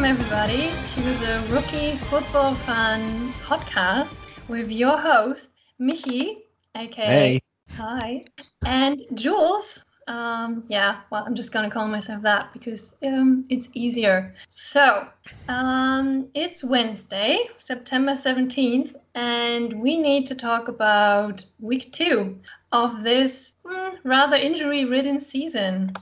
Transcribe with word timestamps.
Welcome, 0.00 0.16
everybody, 0.18 0.70
to 0.94 1.02
the 1.20 1.54
Rookie 1.54 1.94
Football 2.08 2.54
Fan 2.54 3.34
podcast 3.44 4.18
with 4.48 4.70
your 4.70 4.96
host, 4.96 5.50
Michi, 5.78 6.38
aka 6.74 7.04
Hey. 7.04 7.40
Hi, 7.72 8.22
and 8.64 9.02
Jules. 9.12 9.84
Um, 10.08 10.64
yeah, 10.68 11.00
well, 11.10 11.22
I'm 11.26 11.34
just 11.34 11.52
gonna 11.52 11.68
call 11.68 11.86
myself 11.86 12.22
that 12.22 12.50
because 12.54 12.94
um, 13.02 13.44
it's 13.50 13.68
easier. 13.74 14.34
So, 14.48 15.06
um, 15.48 16.28
it's 16.32 16.64
Wednesday, 16.64 17.50
September 17.56 18.12
17th, 18.12 18.94
and 19.14 19.82
we 19.82 19.98
need 19.98 20.24
to 20.28 20.34
talk 20.34 20.68
about 20.68 21.44
week 21.58 21.92
two 21.92 22.38
of 22.72 23.04
this 23.04 23.52
mm, 23.66 23.98
rather 24.04 24.36
injury 24.36 24.86
ridden 24.86 25.20
season. 25.20 25.92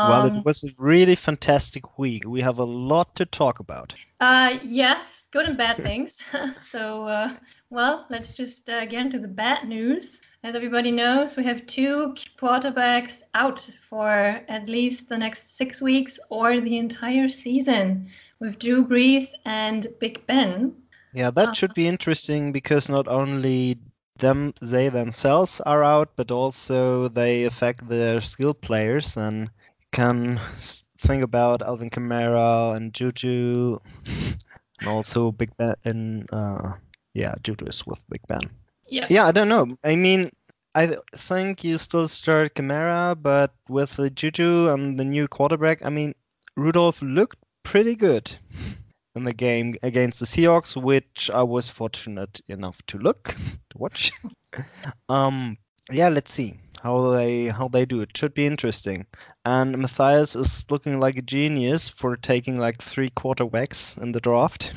Well, 0.00 0.24
Um, 0.24 0.26
it 0.26 0.44
was 0.44 0.64
a 0.64 0.70
really 0.78 1.14
fantastic 1.16 1.98
week. 1.98 2.26
We 2.26 2.40
have 2.42 2.58
a 2.58 2.64
lot 2.64 3.14
to 3.16 3.26
talk 3.26 3.58
about. 3.60 3.96
Uh, 4.20 4.58
yes, 4.62 5.26
good 5.32 5.46
and 5.46 5.56
bad 5.58 5.82
things. 5.82 6.22
so, 6.58 7.06
uh, 7.06 7.34
well, 7.70 8.06
let's 8.10 8.34
just 8.34 8.68
uh, 8.70 8.84
get 8.86 9.06
into 9.06 9.18
the 9.18 9.28
bad 9.28 9.68
news. 9.68 10.20
As 10.42 10.54
everybody 10.54 10.90
knows, 10.90 11.36
we 11.36 11.44
have 11.44 11.66
two 11.66 12.14
quarterbacks 12.38 13.22
out 13.34 13.70
for 13.80 14.42
at 14.48 14.68
least 14.68 15.08
the 15.08 15.18
next 15.18 15.56
six 15.56 15.80
weeks 15.82 16.18
or 16.30 16.60
the 16.60 16.78
entire 16.78 17.28
season 17.28 18.08
with 18.40 18.58
Drew 18.58 18.86
Brees 18.86 19.28
and 19.44 19.86
Big 20.00 20.26
Ben. 20.26 20.74
Yeah, 21.12 21.30
that 21.30 21.50
Uh, 21.50 21.54
should 21.54 21.74
be 21.74 21.86
interesting 21.86 22.52
because 22.52 22.88
not 22.88 23.06
only 23.08 23.78
them 24.18 24.52
they 24.60 24.88
themselves 24.88 25.60
are 25.60 25.82
out, 25.84 26.16
but 26.16 26.30
also 26.32 27.08
they 27.08 27.44
affect 27.44 27.88
their 27.88 28.20
skill 28.20 28.54
players 28.54 29.16
and 29.16 29.50
can 29.92 30.40
think 30.98 31.22
about 31.22 31.62
Alvin 31.62 31.90
Kamara 31.90 32.76
and 32.76 32.92
Juju, 32.92 33.78
and 34.80 34.88
also 34.88 35.32
Big 35.32 35.56
Ben. 35.56 35.74
And 35.84 36.28
uh, 36.32 36.72
yeah, 37.14 37.34
Juju 37.42 37.66
is 37.66 37.86
with 37.86 38.00
Big 38.08 38.20
Ben. 38.28 38.40
Yeah. 38.86 39.06
Yeah, 39.08 39.26
I 39.26 39.32
don't 39.32 39.48
know. 39.48 39.76
I 39.84 39.96
mean, 39.96 40.30
I 40.74 40.86
th- 40.86 40.98
think 41.14 41.64
you 41.64 41.78
still 41.78 42.08
start 42.08 42.54
Kamara, 42.54 43.20
but 43.20 43.54
with 43.68 43.96
the 43.96 44.10
Juju 44.10 44.68
and 44.68 44.98
the 44.98 45.04
new 45.04 45.28
quarterback, 45.28 45.84
I 45.84 45.90
mean, 45.90 46.14
Rudolph 46.56 47.00
looked 47.02 47.38
pretty 47.62 47.94
good 47.94 48.36
in 49.14 49.24
the 49.24 49.32
game 49.32 49.76
against 49.82 50.20
the 50.20 50.26
Seahawks, 50.26 50.80
which 50.80 51.30
I 51.32 51.42
was 51.42 51.68
fortunate 51.68 52.40
enough 52.48 52.80
to 52.88 52.98
look 52.98 53.36
to 53.70 53.78
watch. 53.78 54.12
um, 55.08 55.56
yeah, 55.90 56.08
let's 56.08 56.32
see 56.32 56.54
how 56.82 57.10
they 57.10 57.48
how 57.48 57.68
they 57.68 57.84
do. 57.84 58.00
It 58.00 58.16
should 58.16 58.34
be 58.34 58.46
interesting. 58.46 59.06
And 59.44 59.78
Matthias 59.78 60.36
is 60.36 60.64
looking 60.70 61.00
like 61.00 61.16
a 61.16 61.22
genius 61.22 61.88
for 61.88 62.16
taking 62.16 62.58
like 62.58 62.82
three 62.82 63.10
quarter 63.10 63.44
quarterbacks 63.44 64.00
in 64.00 64.12
the 64.12 64.20
draft. 64.20 64.72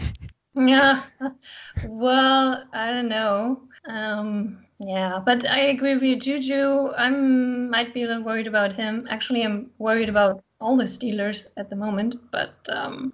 Yeah. 0.55 1.03
well, 1.87 2.63
I 2.73 2.91
don't 2.91 3.09
know. 3.09 3.61
Um, 3.87 4.65
yeah, 4.79 5.19
but 5.23 5.49
I 5.49 5.59
agree 5.59 5.93
with 5.95 6.03
you, 6.03 6.19
Juju. 6.19 6.91
I 6.97 7.09
might 7.09 7.93
be 7.93 8.03
a 8.03 8.07
little 8.07 8.23
worried 8.23 8.47
about 8.47 8.73
him. 8.73 9.07
Actually, 9.09 9.43
I'm 9.43 9.71
worried 9.77 10.09
about 10.09 10.43
all 10.59 10.77
the 10.77 10.85
Steelers 10.85 11.45
at 11.57 11.69
the 11.69 11.75
moment. 11.75 12.15
But 12.31 12.55
um, 12.69 13.13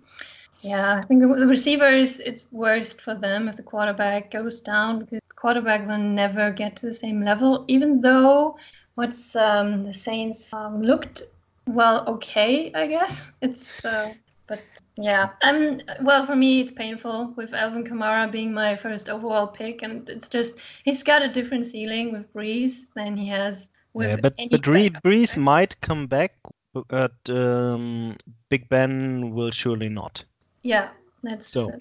yeah, 0.61 0.95
I 0.95 1.01
think 1.03 1.21
the, 1.21 1.27
receivers, 1.27 2.19
it's 2.19 2.47
worst 2.51 3.01
for 3.01 3.15
them 3.15 3.47
if 3.47 3.55
the 3.55 3.63
quarterback 3.63 4.31
goes 4.31 4.59
down 4.59 4.99
because 4.99 5.21
the 5.27 5.35
quarterback 5.35 5.87
will 5.87 5.97
never 5.97 6.51
get 6.51 6.75
to 6.77 6.85
the 6.85 6.93
same 6.93 7.23
level. 7.23 7.63
Even 7.67 8.01
though 8.01 8.57
what's 8.95 9.35
um, 9.35 9.83
the 9.85 9.93
Saints 9.93 10.53
um, 10.53 10.81
looked 10.81 11.23
well, 11.65 12.03
okay, 12.07 12.71
I 12.73 12.87
guess 12.87 13.31
it's. 13.41 13.83
Uh, 13.85 14.13
but 14.47 14.61
yeah, 14.97 15.29
um, 15.43 15.79
well, 16.01 16.25
for 16.25 16.35
me, 16.35 16.61
it's 16.61 16.71
painful 16.71 17.33
with 17.37 17.53
Alvin 17.53 17.83
Kamara 17.83 18.29
being 18.29 18.51
my 18.51 18.75
first 18.75 19.09
overall 19.09 19.47
pick, 19.47 19.83
and 19.83 20.09
it's 20.09 20.27
just 20.27 20.55
he's 20.83 21.03
got 21.03 21.21
a 21.21 21.29
different 21.29 21.67
ceiling 21.67 22.11
with 22.11 22.33
Brees 22.33 22.87
than 22.95 23.15
he 23.15 23.27
has 23.27 23.69
with 23.93 24.09
Yeah, 24.09 24.15
but 24.21 24.33
any 24.37 24.49
but 24.49 24.63
Brees 24.63 25.37
might 25.37 25.79
come 25.81 26.07
back, 26.07 26.33
but 26.73 27.13
um, 27.29 28.17
Big 28.49 28.67
Ben 28.67 29.31
will 29.31 29.51
surely 29.51 29.87
not. 29.87 30.23
Yeah, 30.63 30.89
that's 31.23 31.47
So- 31.47 31.71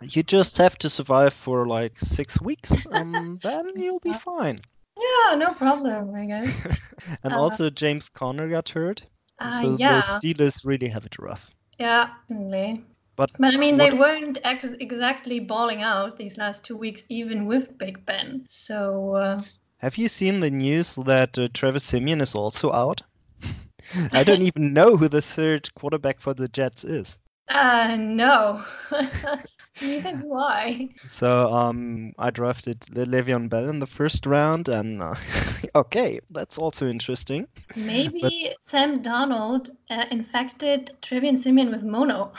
You 0.00 0.22
just 0.22 0.56
have 0.58 0.78
to 0.78 0.88
survive 0.88 1.34
for 1.34 1.66
like 1.66 1.98
six 1.98 2.40
weeks, 2.40 2.86
and 2.92 3.40
then 3.40 3.64
you'll 3.76 3.98
be 4.00 4.12
fine. 4.12 4.60
yeah, 4.96 5.34
no 5.34 5.52
problem, 5.54 6.14
I 6.14 6.24
guess. 6.26 6.54
And 7.24 7.32
Uh, 7.34 7.40
also, 7.40 7.70
James 7.70 8.08
Conner 8.08 8.48
got 8.48 8.68
hurt, 8.68 9.02
Uh, 9.40 9.60
so 9.60 9.76
yeah, 9.78 10.00
the 10.00 10.02
Steelers 10.34 10.64
really 10.64 10.88
have 10.88 11.04
it 11.04 11.18
rough. 11.18 11.50
yeah, 11.80 12.10
really. 12.28 12.84
But 13.16 13.30
But 13.38 13.54
I 13.54 13.56
mean, 13.56 13.76
they 13.78 13.90
weren't 13.92 14.38
ex- 14.44 14.76
exactly 14.78 15.40
balling 15.40 15.82
out 15.82 16.16
these 16.16 16.38
last 16.38 16.64
two 16.64 16.76
weeks, 16.76 17.04
even 17.08 17.46
with 17.46 17.76
Big 17.78 18.04
Ben. 18.06 18.46
So 18.48 19.14
uh, 19.16 19.42
have 19.78 19.96
you 19.98 20.06
seen 20.08 20.38
the 20.40 20.50
news 20.50 20.94
that 20.94 21.36
uh, 21.38 21.48
Travis 21.52 21.82
Siemian 21.84 22.20
is 22.20 22.34
also 22.36 22.70
out? 22.72 23.02
I 24.12 24.22
don't 24.22 24.42
even 24.42 24.72
know 24.72 24.96
who 24.96 25.08
the 25.08 25.22
third 25.22 25.74
quarterback 25.74 26.20
for 26.20 26.34
the 26.34 26.46
Jets 26.46 26.84
is. 26.84 27.18
Uh 27.50 27.96
no. 27.98 28.64
Neither 29.80 30.12
do 30.16 30.34
I. 30.34 30.90
So 31.06 31.52
um, 31.52 32.12
I 32.18 32.30
drafted 32.30 32.84
Le- 32.96 33.06
Le'Veon 33.06 33.48
Bell 33.48 33.68
in 33.68 33.78
the 33.78 33.86
first 33.86 34.26
round, 34.26 34.68
and 34.68 35.02
uh, 35.02 35.14
okay, 35.74 36.20
that's 36.30 36.58
also 36.58 36.88
interesting. 36.88 37.46
Maybe 37.76 38.54
Sam 38.64 39.02
Darnold 39.02 39.70
uh, 39.90 40.04
infected 40.10 40.96
Trevian 41.00 41.38
Siemian 41.38 41.70
with 41.70 41.82
mono. 41.82 42.32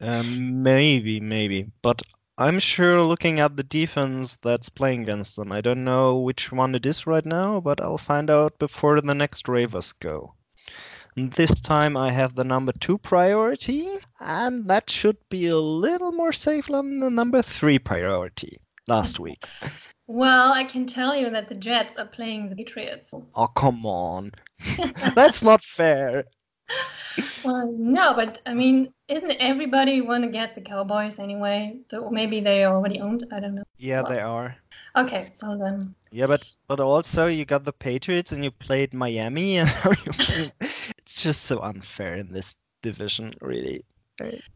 Um, 0.00 0.62
maybe, 0.62 1.20
maybe, 1.20 1.70
but 1.82 2.02
I'm 2.36 2.58
sure 2.60 3.02
looking 3.02 3.40
at 3.40 3.56
the 3.56 3.62
defense 3.62 4.36
that's 4.42 4.68
playing 4.68 5.02
against 5.02 5.36
them, 5.36 5.52
I 5.52 5.60
don't 5.60 5.84
know 5.84 6.18
which 6.18 6.52
one 6.52 6.74
it 6.74 6.86
is 6.86 7.06
right 7.06 7.24
now, 7.24 7.60
but 7.60 7.80
I'll 7.80 7.98
find 7.98 8.30
out 8.30 8.58
before 8.58 9.00
the 9.00 9.14
next 9.14 9.48
Ravers 9.48 9.92
go. 9.92 10.34
This 11.18 11.60
time 11.60 11.96
I 11.96 12.12
have 12.12 12.36
the 12.36 12.44
number 12.44 12.70
two 12.70 12.96
priority, 12.96 13.98
and 14.20 14.68
that 14.68 14.88
should 14.88 15.16
be 15.28 15.48
a 15.48 15.56
little 15.56 16.12
more 16.12 16.30
safe 16.30 16.66
than 16.68 17.00
the 17.00 17.10
number 17.10 17.42
three 17.42 17.80
priority 17.80 18.60
last 18.86 19.16
hmm. 19.16 19.24
week. 19.24 19.44
Well, 20.06 20.52
I 20.52 20.62
can 20.62 20.86
tell 20.86 21.16
you 21.16 21.28
that 21.30 21.48
the 21.48 21.56
Jets 21.56 21.96
are 21.96 22.06
playing 22.06 22.50
the 22.50 22.54
Patriots. 22.54 23.12
Oh, 23.34 23.48
come 23.48 23.84
on. 23.84 24.30
That's 25.16 25.42
not 25.42 25.60
fair. 25.60 26.24
Well, 27.44 27.74
no, 27.76 28.14
but 28.14 28.40
I 28.46 28.54
mean, 28.54 28.92
isn't 29.08 29.36
everybody 29.40 30.00
want 30.00 30.22
to 30.22 30.30
get 30.30 30.54
the 30.54 30.60
Cowboys 30.60 31.18
anyway? 31.18 31.80
So 31.90 32.10
maybe 32.10 32.38
they 32.40 32.64
already 32.64 33.00
owned. 33.00 33.26
I 33.32 33.40
don't 33.40 33.56
know. 33.56 33.64
Yeah, 33.76 34.02
Well- 34.02 34.10
they 34.12 34.20
are. 34.20 34.56
Okay, 34.96 35.32
well 35.42 35.58
then. 35.58 35.94
Yeah, 36.10 36.26
but 36.26 36.44
but 36.68 36.80
also 36.80 37.26
you 37.26 37.44
got 37.44 37.64
the 37.64 37.72
Patriots 37.72 38.32
and 38.32 38.44
you 38.44 38.50
played 38.50 38.94
Miami, 38.94 39.56
and 39.58 39.68
now 39.84 39.90
you 39.90 40.12
play- 40.18 40.52
it's 40.98 41.20
just 41.22 41.42
so 41.44 41.60
unfair 41.60 42.16
in 42.16 42.32
this 42.32 42.54
division, 42.82 43.32
really. 43.40 43.84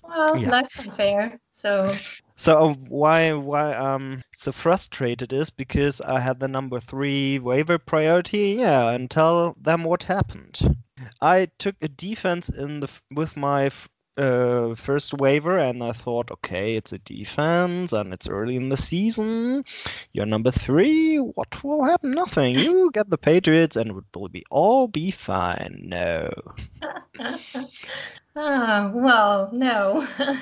Well, 0.02 0.40
Yeah. 0.40 0.50
life's 0.50 0.78
unfair. 0.78 1.38
So 1.52 2.00
So 2.36 2.58
uh, 2.70 2.74
why 2.74 3.32
why 3.32 3.74
um 3.74 4.22
so 4.34 4.52
frustrated 4.52 5.32
is 5.32 5.50
because 5.50 6.00
I 6.00 6.20
had 6.20 6.40
the 6.40 6.48
number 6.48 6.80
three 6.80 7.38
waiver 7.38 7.78
priority, 7.78 8.56
yeah, 8.58 8.90
and 8.90 9.10
tell 9.10 9.54
them 9.60 9.84
what 9.84 10.04
happened. 10.04 10.76
I 11.20 11.46
took 11.58 11.76
a 11.80 11.88
defense 11.88 12.48
in 12.48 12.80
the 12.80 12.88
with 13.10 13.36
my 13.36 13.66
f- 13.66 13.88
uh, 14.16 14.74
first 14.74 15.14
waiver, 15.14 15.58
and 15.58 15.82
I 15.82 15.92
thought, 15.92 16.30
okay, 16.30 16.74
it's 16.76 16.92
a 16.92 16.98
defense, 16.98 17.92
and 17.92 18.12
it's 18.12 18.28
early 18.28 18.56
in 18.56 18.68
the 18.68 18.76
season. 18.76 19.64
You're 20.12 20.26
number 20.26 20.50
three. 20.50 21.16
What 21.16 21.62
will 21.64 21.84
happen? 21.84 22.12
Nothing. 22.12 22.58
You 22.58 22.90
get 22.94 23.10
the 23.10 23.18
Patriots, 23.18 23.76
and 23.76 23.90
it 23.90 24.04
will 24.16 24.28
be 24.28 24.44
all 24.50 24.88
be 24.88 25.10
fine. 25.10 25.82
No. 25.84 26.30
Ah, 28.34 28.90
well, 28.94 29.50
no. 29.52 30.08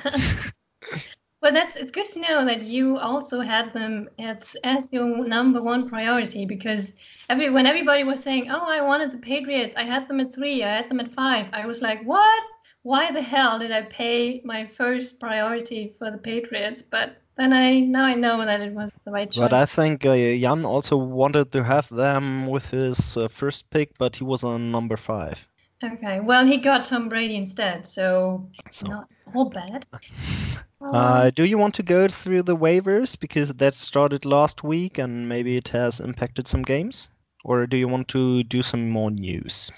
Well, 1.42 1.52
that's 1.52 1.74
it's 1.74 1.90
good 1.90 2.04
to 2.06 2.20
know 2.20 2.44
that 2.44 2.64
you 2.64 2.98
also 2.98 3.40
had 3.40 3.72
them 3.72 4.10
as 4.18 4.56
as 4.62 4.92
your 4.92 5.26
number 5.26 5.62
one 5.62 5.88
priority 5.88 6.44
because 6.44 6.92
every 7.30 7.48
when 7.48 7.64
everybody 7.64 8.04
was 8.04 8.22
saying, 8.22 8.50
"Oh, 8.50 8.66
I 8.68 8.82
wanted 8.82 9.10
the 9.10 9.18
Patriots," 9.18 9.74
I 9.74 9.84
had 9.84 10.06
them 10.06 10.20
at 10.20 10.34
three, 10.34 10.62
I 10.62 10.76
had 10.76 10.90
them 10.90 11.00
at 11.00 11.10
five. 11.10 11.46
I 11.54 11.64
was 11.64 11.80
like, 11.80 12.02
"What? 12.02 12.42
Why 12.82 13.12
the 13.12 13.22
hell 13.22 13.58
did 13.58 13.72
I 13.72 13.82
pay 13.82 14.40
my 14.44 14.66
first 14.66 15.20
priority 15.20 15.94
for 15.98 16.10
the 16.10 16.18
Patriots?" 16.18 16.82
But 16.82 17.16
then 17.36 17.52
I 17.52 17.80
now 17.80 18.04
I 18.04 18.14
know 18.14 18.44
that 18.44 18.60
it 18.60 18.72
was 18.72 18.90
the 19.04 19.10
right 19.10 19.30
choice. 19.30 19.40
But 19.40 19.52
I 19.52 19.66
think 19.66 20.04
uh, 20.04 20.14
Jan 20.14 20.64
also 20.64 20.96
wanted 20.96 21.52
to 21.52 21.64
have 21.64 21.88
them 21.88 22.46
with 22.46 22.70
his 22.70 23.16
uh, 23.16 23.28
first 23.28 23.70
pick, 23.70 23.96
but 23.98 24.16
he 24.16 24.24
was 24.24 24.44
on 24.44 24.70
number 24.70 24.96
five. 24.96 25.46
Okay, 25.82 26.20
well, 26.20 26.44
he 26.44 26.58
got 26.58 26.84
Tom 26.84 27.08
Brady 27.08 27.36
instead, 27.36 27.86
so 27.86 28.46
So, 28.70 28.86
not 28.88 29.08
all 29.34 29.48
bad. 29.48 29.86
uh, 30.80 31.30
do 31.30 31.44
you 31.44 31.56
want 31.56 31.74
to 31.74 31.82
go 31.82 32.06
through 32.08 32.42
the 32.42 32.56
waivers 32.56 33.18
because 33.18 33.48
that 33.48 33.74
started 33.74 34.24
last 34.26 34.62
week 34.62 34.98
and 34.98 35.28
maybe 35.28 35.56
it 35.56 35.68
has 35.68 36.00
impacted 36.00 36.46
some 36.46 36.62
games, 36.62 37.08
or 37.44 37.66
do 37.66 37.78
you 37.78 37.88
want 37.88 38.08
to 38.08 38.42
do 38.42 38.62
some 38.62 38.90
more 38.90 39.10
news? 39.10 39.70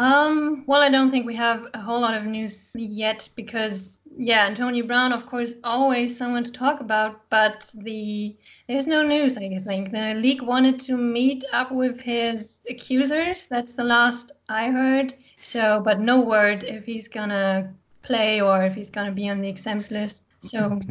Um, 0.00 0.64
well, 0.66 0.80
I 0.80 0.88
don't 0.88 1.10
think 1.10 1.26
we 1.26 1.36
have 1.36 1.66
a 1.74 1.78
whole 1.78 2.00
lot 2.00 2.14
of 2.14 2.24
news 2.24 2.72
yet 2.74 3.28
because, 3.36 3.98
yeah, 4.16 4.46
Antonio 4.46 4.86
Brown, 4.86 5.12
of 5.12 5.26
course, 5.26 5.52
always 5.62 6.16
someone 6.16 6.42
to 6.42 6.50
talk 6.50 6.80
about, 6.80 7.28
but 7.28 7.70
the 7.74 8.34
there's 8.66 8.86
no 8.86 9.06
news. 9.06 9.36
I 9.36 9.58
think 9.58 9.92
the 9.92 10.14
league 10.14 10.40
wanted 10.40 10.80
to 10.80 10.96
meet 10.96 11.44
up 11.52 11.70
with 11.70 12.00
his 12.00 12.60
accusers. 12.70 13.46
That's 13.46 13.74
the 13.74 13.84
last 13.84 14.32
I 14.48 14.70
heard. 14.70 15.12
So, 15.38 15.82
but 15.84 16.00
no 16.00 16.18
word 16.22 16.64
if 16.64 16.86
he's 16.86 17.06
gonna 17.06 17.70
play 18.00 18.40
or 18.40 18.64
if 18.64 18.74
he's 18.74 18.88
gonna 18.88 19.12
be 19.12 19.28
on 19.28 19.42
the 19.42 19.50
exempt 19.50 19.90
list. 19.90 20.24
So. 20.40 20.80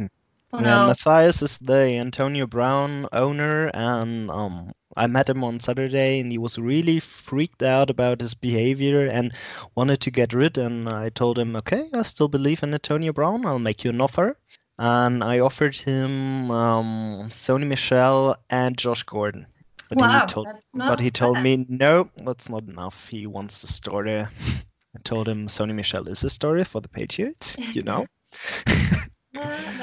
Oh, 0.52 0.60
yeah, 0.60 0.84
Matthias 0.84 1.42
is 1.42 1.58
the 1.58 1.96
Antonio 1.96 2.44
Brown 2.44 3.06
owner, 3.12 3.70
and 3.72 4.28
um, 4.32 4.72
I 4.96 5.06
met 5.06 5.28
him 5.28 5.44
on 5.44 5.60
Saturday, 5.60 6.20
and 6.20 6.32
he 6.32 6.38
was 6.38 6.58
really 6.58 7.00
freaked 7.00 7.62
out 7.62 7.90
about 7.90 8.20
his 8.20 8.34
behavior 8.34 9.06
and 9.06 9.32
wanted 9.74 10.00
to 10.00 10.10
get 10.10 10.32
rid. 10.32 10.58
And 10.58 10.88
I 10.88 11.10
told 11.10 11.38
him, 11.38 11.54
okay, 11.56 11.88
I 11.94 12.02
still 12.02 12.28
believe 12.28 12.62
in 12.62 12.74
Antonio 12.74 13.12
Brown. 13.12 13.46
I'll 13.46 13.58
make 13.58 13.84
you 13.84 13.90
an 13.90 14.00
offer. 14.00 14.36
And 14.78 15.22
I 15.22 15.40
offered 15.40 15.76
him 15.76 16.50
um, 16.50 17.28
Sony 17.28 17.66
Michel 17.66 18.36
and 18.48 18.76
Josh 18.76 19.02
Gordon. 19.02 19.46
But 19.90 19.98
wow, 19.98 20.20
he 20.20 20.32
told, 20.32 20.48
but 20.74 21.00
he 21.00 21.10
bad. 21.10 21.14
told 21.14 21.38
me, 21.40 21.66
no, 21.68 22.08
that's 22.24 22.48
not 22.48 22.62
enough. 22.64 23.08
He 23.08 23.26
wants 23.26 23.60
the 23.60 23.66
starter. 23.66 24.30
I 24.96 24.98
told 25.04 25.28
him 25.28 25.48
Sony 25.48 25.74
Michel 25.74 26.08
is 26.08 26.24
a 26.24 26.30
starter 26.30 26.64
for 26.64 26.80
the 26.80 26.88
Patriots, 26.88 27.56
you 27.74 27.82
know. 27.82 28.06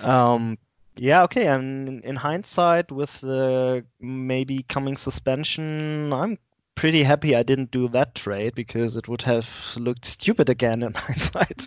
Um, 0.00 0.58
yeah, 0.96 1.22
okay. 1.24 1.46
And 1.46 2.04
in 2.04 2.16
hindsight, 2.16 2.90
with 2.90 3.20
the 3.20 3.84
maybe 4.00 4.62
coming 4.62 4.96
suspension, 4.96 6.12
I'm 6.12 6.38
pretty 6.76 7.02
happy 7.02 7.34
I 7.34 7.42
didn't 7.42 7.72
do 7.72 7.88
that 7.88 8.14
trade 8.14 8.54
because 8.54 8.96
it 8.96 9.08
would 9.08 9.22
have 9.22 9.48
looked 9.76 10.04
stupid 10.04 10.48
again 10.48 10.84
in 10.84 10.94
hindsight. 10.94 11.66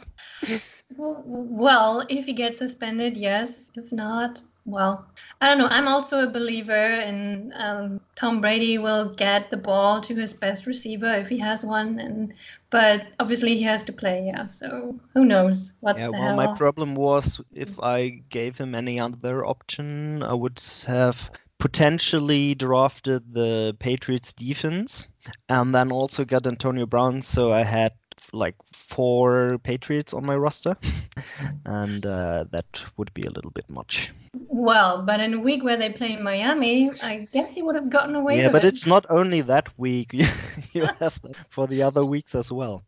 Well, 0.95 2.05
if 2.09 2.25
he 2.25 2.33
gets 2.33 2.59
suspended, 2.59 3.17
yes. 3.17 3.71
If 3.75 3.91
not, 3.91 4.41
well, 4.65 5.05
I 5.41 5.47
don't 5.47 5.57
know. 5.57 5.67
I'm 5.69 5.87
also 5.87 6.23
a 6.23 6.29
believer 6.29 6.91
in 6.91 7.51
um, 7.55 7.99
Tom 8.15 8.39
Brady 8.39 8.77
will 8.77 9.13
get 9.15 9.49
the 9.49 9.57
ball 9.57 9.99
to 10.01 10.15
his 10.15 10.33
best 10.33 10.65
receiver 10.65 11.13
if 11.15 11.27
he 11.27 11.39
has 11.39 11.65
one, 11.65 11.99
and 11.99 12.33
but 12.69 13.07
obviously 13.19 13.55
he 13.57 13.63
has 13.63 13.83
to 13.85 13.93
play. 13.93 14.25
Yeah, 14.27 14.45
so 14.45 14.99
who 15.13 15.25
knows 15.25 15.73
what 15.79 15.97
yeah, 15.97 16.07
the 16.07 16.11
well, 16.11 16.21
hell? 16.21 16.35
my 16.35 16.55
problem 16.55 16.95
was 16.95 17.41
if 17.53 17.79
I 17.81 18.21
gave 18.29 18.57
him 18.57 18.75
any 18.75 18.99
other 18.99 19.45
option, 19.45 20.23
I 20.23 20.33
would 20.33 20.61
have 20.85 21.31
potentially 21.59 22.55
drafted 22.55 23.33
the 23.33 23.75
Patriots 23.79 24.33
defense 24.33 25.07
and 25.49 25.75
then 25.75 25.91
also 25.91 26.25
got 26.25 26.47
Antonio 26.47 26.85
Brown. 26.85 27.21
So 27.21 27.51
I 27.51 27.63
had 27.63 27.93
like 28.33 28.55
four 28.73 29.57
Patriots 29.59 30.13
on 30.13 30.25
my 30.25 30.35
roster, 30.35 30.77
and 31.65 32.05
uh, 32.05 32.45
that 32.51 32.81
would 32.97 33.13
be 33.13 33.23
a 33.23 33.29
little 33.31 33.51
bit 33.51 33.69
much. 33.69 34.11
Well, 34.33 35.03
but 35.03 35.19
in 35.19 35.33
a 35.33 35.39
week 35.39 35.63
where 35.63 35.77
they 35.77 35.89
play 35.91 36.13
in 36.13 36.23
Miami, 36.23 36.91
I 37.01 37.27
guess 37.31 37.53
he 37.53 37.61
would 37.61 37.75
have 37.75 37.89
gotten 37.89 38.15
away 38.15 38.39
Yeah, 38.41 38.49
but 38.49 38.65
it. 38.65 38.69
it's 38.73 38.85
not 38.85 39.05
only 39.09 39.41
that 39.41 39.69
week. 39.77 40.13
you 40.73 40.87
have 40.99 41.19
for 41.49 41.67
the 41.67 41.81
other 41.81 42.05
weeks 42.05 42.35
as 42.35 42.51
well. 42.51 42.83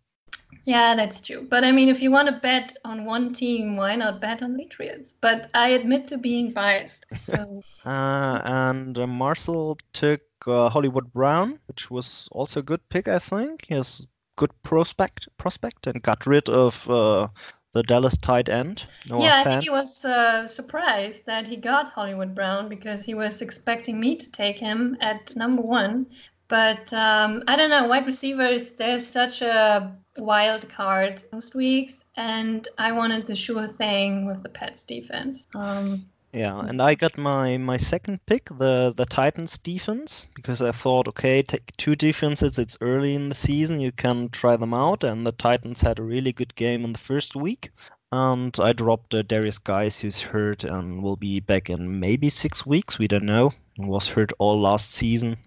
Yeah, 0.65 0.95
that's 0.95 1.21
true. 1.21 1.47
But 1.49 1.63
I 1.63 1.71
mean, 1.71 1.89
if 1.89 2.01
you 2.01 2.11
want 2.11 2.27
to 2.27 2.33
bet 2.33 2.75
on 2.85 3.05
one 3.05 3.33
team, 3.33 3.75
why 3.75 3.95
not 3.95 4.21
bet 4.21 4.43
on 4.43 4.53
the 4.53 4.59
Patriots? 4.59 5.13
But 5.19 5.49
I 5.53 5.69
admit 5.69 6.07
to 6.09 6.17
being 6.17 6.53
biased. 6.53 7.05
So 7.11 7.63
Uh, 7.83 8.41
and 8.45 8.97
uh, 8.97 9.07
Marcel 9.07 9.77
took 9.91 10.21
uh, 10.45 10.69
Hollywood 10.69 11.11
Brown, 11.13 11.57
which 11.67 11.89
was 11.89 12.27
also 12.31 12.59
a 12.59 12.63
good 12.63 12.87
pick, 12.89 13.07
I 13.07 13.17
think. 13.17 13.65
He 13.67 13.73
has 13.73 14.05
good 14.35 14.51
prospect 14.63 15.27
prospect 15.37 15.87
and 15.87 16.01
got 16.01 16.25
rid 16.25 16.47
of 16.49 16.89
uh, 16.89 17.27
the 17.73 17.83
Dallas 17.83 18.17
tight 18.17 18.49
end. 18.49 18.85
Noah 19.09 19.23
yeah, 19.23 19.37
I 19.37 19.43
think 19.49 19.63
he 19.63 19.69
was 19.69 20.05
uh, 20.05 20.47
surprised 20.47 21.25
that 21.25 21.47
he 21.47 21.55
got 21.57 21.89
Hollywood 21.89 22.35
Brown 22.35 22.69
because 22.69 23.03
he 23.03 23.13
was 23.13 23.41
expecting 23.41 23.99
me 23.99 24.15
to 24.15 24.31
take 24.31 24.59
him 24.59 24.97
at 25.01 25.35
number 25.35 25.61
one. 25.61 26.07
But 26.51 26.91
um, 26.91 27.43
I 27.47 27.55
don't 27.55 27.69
know, 27.69 27.87
wide 27.87 28.05
receivers, 28.05 28.71
there's 28.71 29.07
such 29.07 29.41
a 29.41 29.95
wild 30.17 30.67
card 30.67 31.23
most 31.31 31.55
weeks, 31.55 32.03
and 32.17 32.67
I 32.77 32.91
wanted 32.91 33.25
the 33.25 33.37
sure 33.37 33.69
thing 33.69 34.25
with 34.25 34.43
the 34.43 34.49
Pets 34.49 34.83
defense. 34.83 35.47
Um, 35.55 36.05
Yeah, 36.33 36.57
and 36.59 36.81
I 36.81 36.95
got 36.95 37.17
my 37.17 37.57
my 37.57 37.77
second 37.77 38.19
pick, 38.25 38.49
the 38.49 38.93
the 38.95 39.05
Titans 39.05 39.57
defense, 39.57 40.27
because 40.35 40.61
I 40.61 40.71
thought, 40.71 41.07
okay, 41.07 41.41
take 41.41 41.71
two 41.77 41.95
defenses. 41.95 42.59
It's 42.59 42.77
early 42.81 43.13
in 43.15 43.29
the 43.29 43.35
season, 43.35 43.79
you 43.79 43.93
can 43.93 44.27
try 44.29 44.57
them 44.57 44.73
out, 44.73 45.05
and 45.05 45.25
the 45.25 45.31
Titans 45.31 45.81
had 45.81 45.99
a 45.99 46.03
really 46.03 46.33
good 46.33 46.53
game 46.55 46.83
in 46.83 46.91
the 46.93 47.05
first 47.11 47.35
week. 47.35 47.71
And 48.11 48.53
I 48.59 48.73
dropped 48.73 49.15
uh, 49.15 49.23
Derrius 49.23 49.63
Guice, 49.63 49.99
who's 49.99 50.21
hurt 50.21 50.65
and 50.65 51.01
will 51.01 51.15
be 51.15 51.39
back 51.39 51.69
in 51.69 51.99
maybe 51.99 52.29
six 52.29 52.65
weeks. 52.65 52.99
We 52.99 53.07
don't 53.07 53.31
know. 53.35 53.51
He 53.75 53.85
was 53.85 54.09
hurt 54.09 54.33
all 54.37 54.59
last 54.59 54.91
season. 54.91 55.37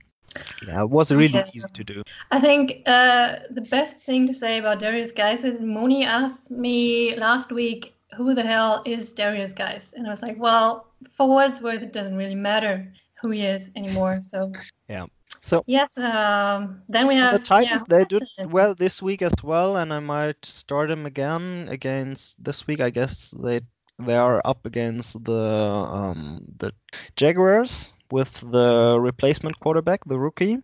Yeah, 0.61 0.83
it 0.83 0.91
was 0.91 1.13
really 1.13 1.45
Yeah. 1.45 1.47
easy 1.53 1.69
to 1.73 1.85
do. 1.85 2.03
I 2.31 2.41
think 2.41 2.83
uh, 2.87 3.37
the 3.51 3.61
best 3.61 3.99
thing 4.03 4.27
to 4.27 4.35
say 4.35 4.59
about 4.59 4.81
Derrius 4.81 5.15
Guice 5.15 5.45
is 5.45 5.61
Mooney 5.61 6.05
asked 6.05 6.51
me 6.51 7.15
last 7.17 7.53
week, 7.53 7.95
who 8.17 8.35
the 8.35 8.43
hell 8.43 8.83
is 8.85 9.13
Derrius 9.13 9.55
Guice? 9.55 9.93
And 9.93 10.07
I 10.07 10.11
was 10.11 10.23
like, 10.23 10.39
well, 10.39 10.87
for 11.13 11.29
what 11.29 11.51
it's 11.51 11.61
worth, 11.63 11.83
it 11.83 11.93
doesn't 11.93 12.17
really 12.17 12.35
matter 12.35 12.93
who 13.21 13.31
he 13.31 13.43
is 13.43 13.71
anymore. 13.77 14.23
So, 14.29 14.53
yeah. 14.89 15.07
So 15.41 15.65
yes, 15.67 15.97
um, 15.99 16.83
then 16.89 17.07
we 17.07 17.15
have 17.17 17.33
the 17.33 17.39
Titans, 17.39 17.83
yeah, 17.83 17.85
they 17.89 18.05
did 18.05 18.25
well 18.43 18.75
this 18.75 19.03
week 19.03 19.23
as 19.23 19.33
well, 19.43 19.77
and 19.77 19.93
I 19.93 20.01
might 20.01 20.45
start 20.45 20.89
them 20.89 21.07
again 21.07 21.69
against 21.69 22.43
this 22.43 22.67
week. 22.67 22.81
I 22.81 22.91
guess 22.91 23.35
they 23.39 23.61
they 23.99 24.17
are 24.17 24.41
up 24.45 24.65
against 24.67 25.25
the 25.25 25.41
um, 25.41 26.45
the 26.59 26.73
Jaguars 27.17 27.93
with 28.17 28.33
the 28.57 28.69
replacement 29.11 29.59
quarterback, 29.61 30.05
the 30.07 30.19
rookie 30.27 30.57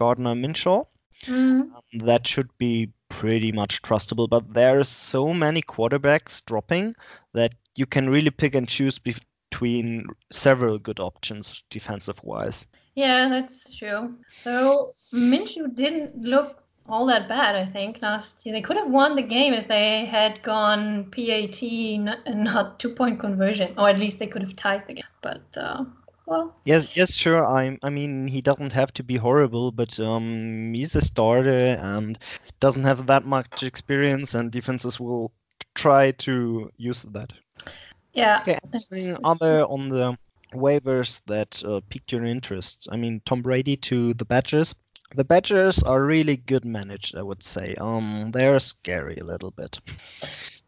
Gardner 0.00 0.34
Minshew. 0.34 0.86
Mm, 1.26 1.70
That 2.10 2.26
should 2.26 2.50
be 2.58 2.90
pretty 3.08 3.52
much 3.52 3.82
trustable, 3.82 4.28
but 4.28 4.44
there's 4.54 4.88
so 4.88 5.22
many 5.44 5.62
quarterbacks 5.62 6.42
dropping 6.44 6.94
that 7.32 7.54
you 7.76 7.86
can 7.86 8.10
really 8.10 8.30
pick 8.30 8.54
and 8.54 8.68
choose 8.76 8.98
between 8.98 10.06
several 10.32 10.78
good 10.78 11.00
options 11.00 11.62
defensive 11.70 12.20
wise. 12.24 12.66
yeah, 12.96 13.28
that's 13.34 13.58
true. 13.78 14.02
So 14.44 14.54
Minshew 15.12 15.66
didn't 15.74 16.12
look 16.32 16.48
all 16.86 17.06
that 17.06 17.28
bad, 17.28 17.56
I 17.56 17.64
think, 17.76 18.02
last 18.02 18.44
year. 18.44 18.52
They 18.54 18.60
could 18.66 18.76
have 18.76 18.90
won 18.90 19.16
the 19.16 19.22
game 19.36 19.52
if 19.54 19.66
they 19.68 20.04
had 20.04 20.42
gone 20.42 21.10
PAT 21.14 21.62
and 22.30 22.44
not 22.44 22.78
two 22.80 22.90
point 23.00 23.18
conversion, 23.20 23.74
or 23.78 23.88
at 23.88 23.98
least 23.98 24.18
they 24.18 24.26
could 24.32 24.42
have 24.42 24.56
tied 24.56 24.86
the 24.88 24.94
game. 24.94 25.12
But, 25.22 25.46
uh, 25.56 25.84
well, 26.26 26.54
Yes, 26.64 26.96
yes, 26.96 27.12
sure. 27.14 27.46
I, 27.46 27.78
I 27.82 27.90
mean, 27.90 28.28
he 28.28 28.40
doesn't 28.40 28.72
have 28.72 28.92
to 28.94 29.02
be 29.02 29.16
horrible, 29.16 29.70
but 29.72 29.98
um, 30.00 30.72
he's 30.74 30.96
a 30.96 31.00
starter 31.00 31.76
and 31.80 32.18
doesn't 32.60 32.84
have 32.84 33.06
that 33.06 33.26
much 33.26 33.62
experience, 33.62 34.34
and 34.34 34.50
defenses 34.50 34.98
will 34.98 35.32
try 35.74 36.12
to 36.12 36.70
use 36.76 37.02
that. 37.02 37.32
yeah. 38.14 38.40
Okay, 38.40 38.58
anything 38.92 39.18
other 39.24 39.64
on 39.64 39.88
the 39.88 40.16
waivers 40.54 41.20
that 41.26 41.62
uh, 41.64 41.80
piqued 41.90 42.12
your 42.12 42.24
interest? 42.24 42.88
I 42.90 42.96
mean, 42.96 43.20
Tom 43.26 43.42
Brady 43.42 43.76
to 43.78 44.14
the 44.14 44.24
Badgers. 44.24 44.74
The 45.14 45.24
Badgers 45.24 45.82
are 45.82 46.02
really 46.02 46.38
good 46.38 46.64
managed, 46.64 47.16
I 47.16 47.22
would 47.22 47.42
say. 47.42 47.74
Um, 47.78 48.30
they're 48.32 48.58
scary 48.58 49.16
a 49.18 49.24
little 49.24 49.50
bit. 49.50 49.78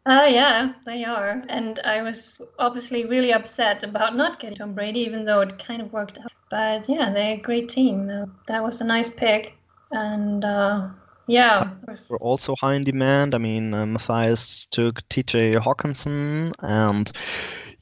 Uh, 0.07 0.25
yeah, 0.29 0.73
they 0.85 1.03
are. 1.03 1.43
And 1.49 1.79
I 1.79 2.01
was 2.01 2.39
obviously 2.59 3.05
really 3.05 3.33
upset 3.33 3.83
about 3.83 4.15
not 4.15 4.39
getting 4.39 4.57
Tom 4.57 4.73
Brady, 4.73 5.01
even 5.01 5.25
though 5.25 5.41
it 5.41 5.59
kind 5.59 5.81
of 5.81 5.91
worked 5.91 6.17
out. 6.17 6.31
But 6.49 6.87
yeah, 6.87 7.11
they're 7.11 7.33
a 7.33 7.41
great 7.41 7.67
team. 7.67 8.09
Uh, 8.09 8.25
that 8.47 8.63
was 8.63 8.79
a 8.79 8.85
nice 8.85 9.09
pick. 9.09 9.57
And 9.91 10.45
uh, 10.45 10.87
yeah, 11.27 11.71
We're 12.07 12.17
also 12.19 12.55
high 12.61 12.75
in 12.75 12.85
demand. 12.85 13.35
I 13.35 13.37
mean, 13.37 13.73
uh, 13.73 13.85
Matthias 13.85 14.65
took 14.71 15.07
TJ 15.09 15.55
Hockenson, 15.55 16.53
and 16.59 17.11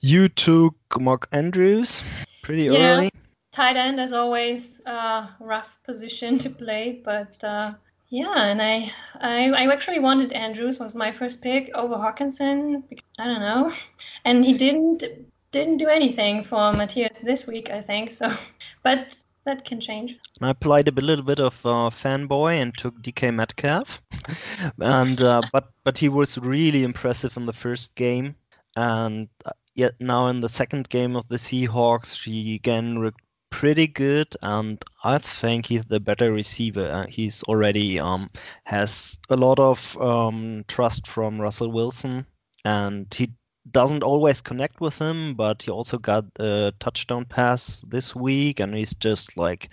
you 0.02 0.28
took 0.30 0.76
Mark 1.00 1.28
Andrews 1.32 2.04
pretty 2.42 2.66
Yeah. 2.66 2.98
early. 2.98 3.10
tight 3.52 3.78
end, 3.78 4.00
as 4.00 4.14
always, 4.14 4.82
uh, 4.88 5.28
rough 5.40 5.78
position 5.86 6.40
to 6.44 6.50
play. 6.50 7.02
But 7.06 7.44
uh, 7.44 7.74
yeah, 8.10 8.46
and 8.48 8.62
I, 8.62 8.92
I, 9.16 9.50
I 9.52 9.72
actually 9.74 10.00
wanted 10.00 10.34
Andrews 10.34 10.80
was 10.80 10.96
my 10.96 11.12
first 11.12 11.42
pick 11.42 11.72
over 11.74 11.96
Hockenson. 11.96 12.88
because- 12.90 13.04
I 13.20 13.26
don't 13.26 13.40
know, 13.42 13.72
and 14.26 14.44
he 14.46 14.54
didn't 14.54 15.04
didn't 15.52 15.78
do 15.78 15.88
anything 15.88 16.44
for 16.44 16.74
Matthias 16.74 17.20
this 17.20 17.48
week, 17.48 17.70
I 17.70 17.82
think. 17.82 18.12
So, 18.12 18.30
but 18.84 19.22
that 19.46 19.64
can 19.64 19.80
change. 19.80 20.18
I 20.42 20.52
played 20.54 20.88
a 20.88 20.92
little 20.92 21.24
bit 21.24 21.40
of 21.40 21.66
uh, 21.66 21.90
fanboy 21.90 22.62
and 22.62 22.78
took 22.78 23.02
DK 23.02 23.34
Metcalf, 23.34 24.02
and 24.80 25.22
uh, 25.22 25.42
but 25.52 25.70
but 25.84 25.98
he 25.98 26.10
was 26.10 26.38
really 26.38 26.84
impressive 26.84 27.38
in 27.38 27.46
the 27.46 27.54
first 27.54 27.96
game, 27.96 28.36
and 28.76 29.30
uh, 29.46 29.52
yet 29.76 29.94
now 30.00 30.28
in 30.28 30.42
the 30.42 30.50
second 30.50 30.90
game 30.90 31.16
of 31.16 31.28
the 31.30 31.38
Seahawks, 31.38 32.24
he 32.24 32.56
again 32.56 33.00
re- 33.00 33.12
pretty 33.56 33.88
good, 33.88 34.36
and 34.42 34.84
I 35.06 35.18
think 35.18 35.68
he's 35.68 35.86
the 35.86 36.02
better 36.02 36.30
receiver. 36.34 36.92
Uh, 36.92 37.06
he's 37.08 37.42
already 37.44 37.98
um 38.02 38.30
has 38.66 39.18
a 39.30 39.38
lot 39.38 39.60
of 39.60 39.98
um 40.02 40.66
trust 40.68 41.08
from 41.08 41.40
Russell 41.40 41.72
Wilson, 41.72 42.26
and 42.66 43.08
he 43.14 43.32
doesn't 43.72 44.04
always 44.04 44.42
connect 44.42 44.82
with 44.82 44.98
him, 44.98 45.36
but 45.36 45.64
he 45.64 45.72
also 45.72 45.98
got 45.98 46.26
a 46.38 46.74
touchdown 46.80 47.24
pass 47.24 47.82
this 47.88 48.14
week, 48.14 48.60
and 48.60 48.76
he's 48.76 48.94
just 48.96 49.38
like, 49.38 49.70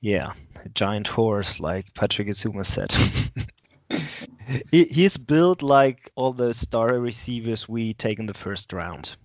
yeah, 0.00 0.32
a 0.64 0.68
giant 0.70 1.06
horse, 1.06 1.60
like 1.60 1.94
Patrick 1.94 2.28
Azuma 2.28 2.64
said. 2.64 2.92
he, 4.72 4.84
he's 4.86 5.16
built 5.16 5.62
like 5.62 6.10
all 6.16 6.32
those 6.32 6.56
star 6.56 6.98
receivers 6.98 7.68
we 7.68 7.94
take 7.94 8.18
in 8.18 8.26
the 8.26 8.34
first 8.34 8.72
round. 8.72 9.16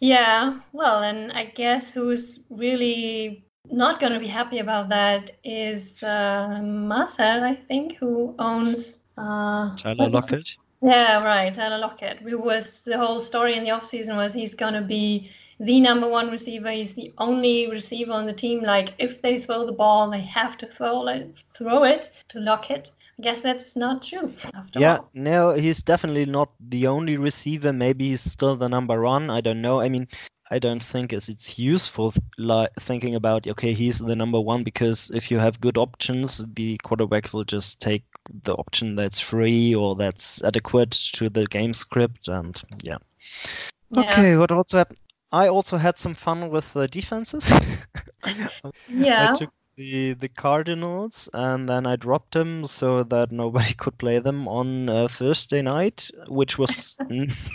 Yeah, 0.00 0.60
well, 0.72 1.02
and 1.02 1.32
I 1.32 1.46
guess 1.46 1.92
who's 1.92 2.40
really 2.50 3.44
not 3.70 4.00
going 4.00 4.12
to 4.12 4.20
be 4.20 4.26
happy 4.26 4.58
about 4.58 4.88
that 4.90 5.32
is 5.44 6.02
uh, 6.02 6.60
Marcel, 6.62 7.44
I 7.44 7.54
think, 7.54 7.96
who 7.96 8.34
owns 8.38 9.04
uh, 9.16 9.76
Tyler 9.76 10.08
Lockett. 10.08 10.56
Yeah, 10.80 11.24
right. 11.24 11.52
Tyler 11.52 11.78
Lockett. 11.78 12.18
Who 12.18 12.38
was 12.38 12.80
the 12.82 12.96
whole 12.96 13.20
story 13.20 13.54
in 13.54 13.64
the 13.64 13.70
offseason 13.70 14.16
was 14.16 14.32
he's 14.32 14.54
going 14.54 14.74
to 14.74 14.82
be 14.82 15.30
the 15.60 15.80
number 15.80 16.08
one 16.08 16.30
receiver. 16.30 16.70
He's 16.70 16.94
the 16.94 17.12
only 17.18 17.68
receiver 17.68 18.12
on 18.12 18.26
the 18.26 18.32
team. 18.32 18.62
Like 18.62 18.94
if 18.98 19.20
they 19.20 19.40
throw 19.40 19.66
the 19.66 19.72
ball, 19.72 20.10
they 20.10 20.20
have 20.20 20.56
to 20.58 20.66
throw 20.66 21.00
like, 21.00 21.26
throw 21.54 21.84
it 21.84 22.10
to 22.28 22.38
Lockett. 22.38 22.92
I 23.18 23.22
guess 23.22 23.40
that's 23.40 23.74
not 23.74 24.02
true. 24.02 24.32
yeah, 24.76 24.98
all. 24.98 25.10
no, 25.12 25.52
he's 25.54 25.82
definitely 25.82 26.24
not 26.24 26.50
the 26.60 26.86
only 26.86 27.16
receiver. 27.16 27.72
Maybe 27.72 28.10
he's 28.10 28.20
still 28.20 28.56
the 28.56 28.68
number 28.68 29.02
one. 29.02 29.28
I 29.28 29.40
don't 29.40 29.60
know. 29.60 29.80
I 29.80 29.88
mean, 29.88 30.06
I 30.50 30.58
don't 30.58 30.82
think 30.82 31.12
it's, 31.12 31.28
it's 31.28 31.58
useful 31.58 32.14
like 32.38 32.70
thinking 32.80 33.14
about 33.14 33.46
okay 33.46 33.72
he's 33.72 33.98
the 33.98 34.16
number 34.16 34.40
one 34.40 34.64
because 34.64 35.10
if 35.14 35.30
you 35.30 35.38
have 35.38 35.60
good 35.60 35.76
options 35.76 36.44
the 36.54 36.78
quarterback 36.82 37.32
will 37.34 37.44
just 37.44 37.80
take 37.80 38.04
the 38.44 38.54
option 38.54 38.94
that's 38.94 39.20
free 39.20 39.74
or 39.74 39.94
that's 39.94 40.42
adequate 40.44 40.92
to 41.14 41.28
the 41.28 41.44
game 41.46 41.74
script 41.74 42.28
and 42.28 42.62
yeah. 42.82 42.96
yeah. 43.90 44.10
Okay, 44.10 44.36
what 44.36 44.50
also 44.50 44.78
happened? 44.78 44.98
I 45.30 45.48
also 45.48 45.76
had 45.76 45.98
some 45.98 46.14
fun 46.14 46.48
with 46.48 46.72
the 46.72 46.88
defenses. 46.88 47.52
yeah. 48.88 49.32
I 49.32 49.38
took 49.38 49.50
the 49.78 50.14
the 50.14 50.28
Cardinals 50.28 51.28
and 51.32 51.68
then 51.68 51.86
I 51.86 51.94
dropped 51.94 52.32
them 52.32 52.66
so 52.66 53.04
that 53.04 53.30
nobody 53.30 53.74
could 53.78 53.96
play 53.96 54.18
them 54.18 54.48
on 54.48 54.88
uh, 54.88 55.06
Thursday 55.06 55.62
night, 55.62 56.10
which 56.26 56.58
was 56.58 56.96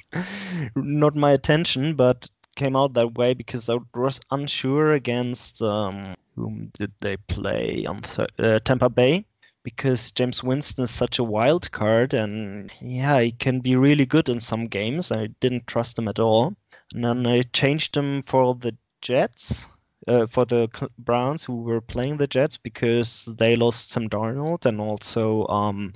not 0.75 1.15
my 1.15 1.33
attention, 1.33 1.95
but 1.95 2.29
came 2.55 2.77
out 2.77 2.93
that 2.93 3.15
way 3.15 3.33
because 3.33 3.69
I 3.69 3.77
was 3.93 4.21
unsure 4.31 4.93
against 4.93 5.61
um, 5.61 6.15
whom 6.35 6.71
did 6.73 6.93
they 7.01 7.17
play 7.17 7.85
on 7.85 8.01
th- 8.01 8.29
uh, 8.39 8.59
Tampa 8.59 8.89
Bay 8.89 9.25
because 9.63 10.11
Jameis 10.13 10.43
Winston 10.43 10.85
is 10.85 10.91
such 10.91 11.19
a 11.19 11.23
wild 11.25 11.71
card 11.71 12.13
and 12.13 12.71
yeah, 12.79 13.19
he 13.19 13.33
can 13.33 13.59
be 13.59 13.75
really 13.75 14.05
good 14.05 14.29
in 14.29 14.39
some 14.39 14.67
games. 14.67 15.11
I 15.11 15.27
didn't 15.41 15.67
trust 15.67 15.99
him 15.99 16.07
at 16.07 16.19
all. 16.19 16.55
And 16.93 17.03
then 17.03 17.27
I 17.27 17.41
changed 17.41 17.97
him 17.97 18.21
for 18.21 18.55
the 18.55 18.77
Jets, 19.01 19.65
uh, 20.07 20.27
for 20.27 20.45
the 20.45 20.69
Browns 20.97 21.43
who 21.43 21.61
were 21.61 21.81
playing 21.81 22.17
the 22.17 22.27
Jets 22.27 22.57
because 22.57 23.29
they 23.37 23.55
lost 23.55 23.89
Sam 23.89 24.09
Darnold 24.09 24.65
and 24.65 24.79
also 24.81 25.47
um, 25.47 25.93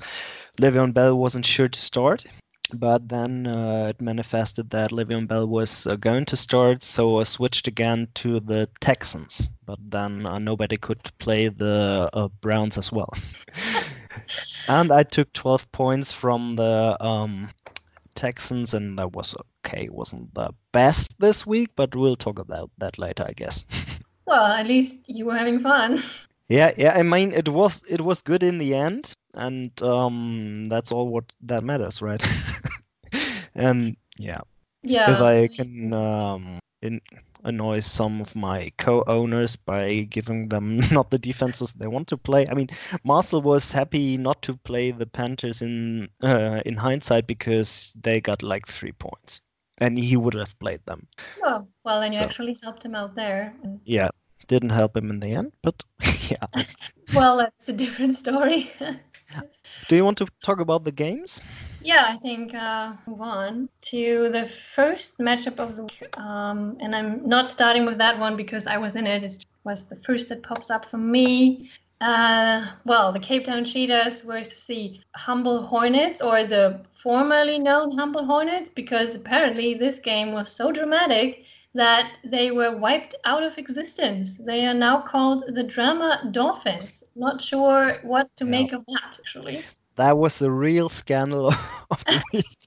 Le'Veon 0.60 0.94
Bell 0.94 1.18
wasn't 1.18 1.46
sure 1.46 1.68
to 1.68 1.80
start 1.80 2.26
but 2.74 3.08
then 3.08 3.48
uh, 3.48 3.88
it 3.90 4.02
manifested 4.02 4.70
that 4.72 4.92
Le'Veon 4.92 5.28
Bell 5.28 5.48
was 5.48 5.88
uh, 5.88 5.96
going 5.96 6.26
to 6.26 6.36
start, 6.36 6.84
so 6.84 7.20
I 7.20 7.24
switched 7.24 7.68
again 7.68 8.10
to 8.16 8.40
the 8.40 8.70
Texans. 8.82 9.50
But 9.66 9.80
then 9.82 10.26
uh, 10.26 10.40
nobody 10.40 10.76
could 10.76 11.00
play 11.20 11.48
the 11.48 12.10
uh, 12.12 12.28
Browns 12.42 12.78
as 12.78 12.92
well. 12.92 13.14
and 14.68 14.92
I 14.92 15.04
took 15.04 15.32
12 15.34 15.72
points 15.72 16.12
from 16.12 16.56
the 16.58 16.98
um, 17.00 17.50
Texans, 18.16 18.74
and 18.74 19.00
that 19.00 19.14
was 19.14 19.36
okay. 19.66 19.86
It 19.86 19.94
wasn't 19.94 20.34
the 20.34 20.50
best 20.74 21.18
this 21.20 21.46
week, 21.46 21.70
but 21.76 21.96
we'll 21.96 22.16
talk 22.18 22.40
about 22.40 22.70
that 22.80 23.00
later, 23.00 23.26
I 23.28 23.34
guess. 23.34 23.66
well, 24.28 24.46
at 24.46 24.68
least 24.68 25.00
you 25.08 25.26
were 25.26 25.38
having 25.38 25.60
fun. 25.60 26.04
Yeah, 26.50 26.72
yeah. 26.78 26.94
I 26.94 27.04
mean, 27.04 27.34
it 27.34 27.50
was 27.50 27.84
it 27.90 28.02
was 28.02 28.22
good 28.22 28.44
in 28.44 28.58
the 28.58 28.74
end, 28.76 29.14
and 29.34 29.72
um, 29.84 30.70
that's 30.70 30.92
all 30.92 31.10
what 31.10 31.26
that 31.42 31.64
matters, 31.64 32.02
right? 32.02 32.26
and 33.56 33.98
yeah, 34.18 34.40
yeah. 34.84 35.12
If 35.12 35.22
I 35.22 35.48
can 35.48 35.94
um, 35.94 36.60
in, 36.82 37.02
annoy 37.44 37.80
some 37.82 38.22
of 38.22 38.36
my 38.36 38.72
co-owners 38.78 39.56
by 39.56 40.02
giving 40.10 40.50
them 40.50 40.80
not 40.92 41.10
the 41.12 41.18
defenses 41.18 41.74
they 41.74 41.88
want 41.88 42.08
to 42.10 42.18
play. 42.18 42.46
I 42.50 42.54
mean, 42.54 42.70
Marcel 43.04 43.42
was 43.42 43.72
happy 43.72 44.18
not 44.18 44.42
to 44.44 44.56
play 44.58 44.92
the 44.92 45.08
Panthers 45.08 45.62
in 45.62 46.10
uh, 46.24 46.62
in 46.66 46.76
hindsight 46.76 47.28
because 47.28 47.94
they 48.02 48.22
got 48.22 48.44
like 48.44 48.68
three 48.68 48.94
points, 48.94 49.42
and 49.80 49.98
he 49.98 50.18
would 50.18 50.34
have 50.34 50.58
played 50.60 50.82
them. 50.86 51.08
Oh, 51.44 51.68
well, 51.84 52.02
and 52.02 52.14
you 52.14 52.20
so, 52.20 52.26
actually 52.26 52.58
helped 52.62 52.84
him 52.84 52.96
out 52.96 53.16
there. 53.16 53.54
And... 53.64 53.80
Yeah, 53.86 54.10
didn't 54.48 54.70
help 54.70 54.96
him 54.96 55.10
in 55.10 55.20
the 55.20 55.34
end, 55.34 55.54
but 55.62 55.84
yeah. 56.30 56.46
well, 57.14 57.38
that's 57.38 57.70
a 57.70 57.74
different 57.74 58.16
story. 58.16 58.72
Do 59.88 59.96
you 59.96 60.06
want 60.06 60.18
to 60.20 60.28
talk 60.42 60.60
about 60.60 60.84
the 60.84 60.92
games? 60.92 61.42
Yeah, 61.82 62.06
I 62.08 62.16
think 62.18 62.54
uh, 62.54 62.94
move 63.06 63.22
on 63.22 63.70
to 63.82 64.30
the 64.32 64.46
first 64.46 65.20
matchup 65.20 65.60
of 65.60 65.76
the 65.76 65.84
week. 65.84 66.18
Um, 66.18 66.78
and 66.80 66.96
I'm 66.96 67.28
not 67.28 67.50
starting 67.50 67.86
with 67.86 67.98
that 67.98 68.18
one 68.18 68.36
because 68.36 68.68
I 68.68 68.78
was 68.78 68.96
in 68.96 69.06
it. 69.06 69.24
It 69.24 69.46
was 69.64 69.84
the 69.84 69.96
first 69.96 70.30
that 70.30 70.44
pops 70.44 70.70
up 70.70 70.86
for 70.86 70.98
me. 70.98 71.70
Uh, 72.00 72.68
well, 72.86 73.12
the 73.12 73.20
Cape 73.20 73.46
Town 73.46 73.66
Cheetahs 73.66 74.22
versus 74.22 74.64
the 74.66 75.00
Humble 75.16 75.64
Hornets, 75.64 76.22
or 76.22 76.44
the 76.44 76.82
formerly 76.94 77.58
known 77.58 77.98
Humble 77.98 78.26
Hornets, 78.26 78.70
because 78.70 79.16
apparently 79.16 79.74
this 79.74 79.98
game 80.00 80.32
was 80.32 80.52
so 80.52 80.72
dramatic 80.72 81.46
that 81.74 82.18
they 82.24 82.52
were 82.52 82.78
wiped 82.78 83.16
out 83.26 83.44
of 83.44 83.58
existence. 83.58 84.38
They 84.38 84.66
are 84.68 84.74
now 84.74 85.02
called 85.02 85.44
the 85.48 85.64
Drama 85.64 86.30
Dolphins. 86.32 87.04
Not 87.16 87.42
sure 87.42 87.98
what 88.04 88.36
to 88.38 88.46
yeah. 88.46 88.52
make 88.52 88.74
of 88.74 88.86
that, 88.88 89.20
actually. 89.20 89.64
That 89.96 90.18
was 90.18 90.38
the 90.38 90.52
real 90.52 90.90
scandal 90.90 91.48
of 91.92 92.06
the 92.06 92.24
week. 92.34 92.58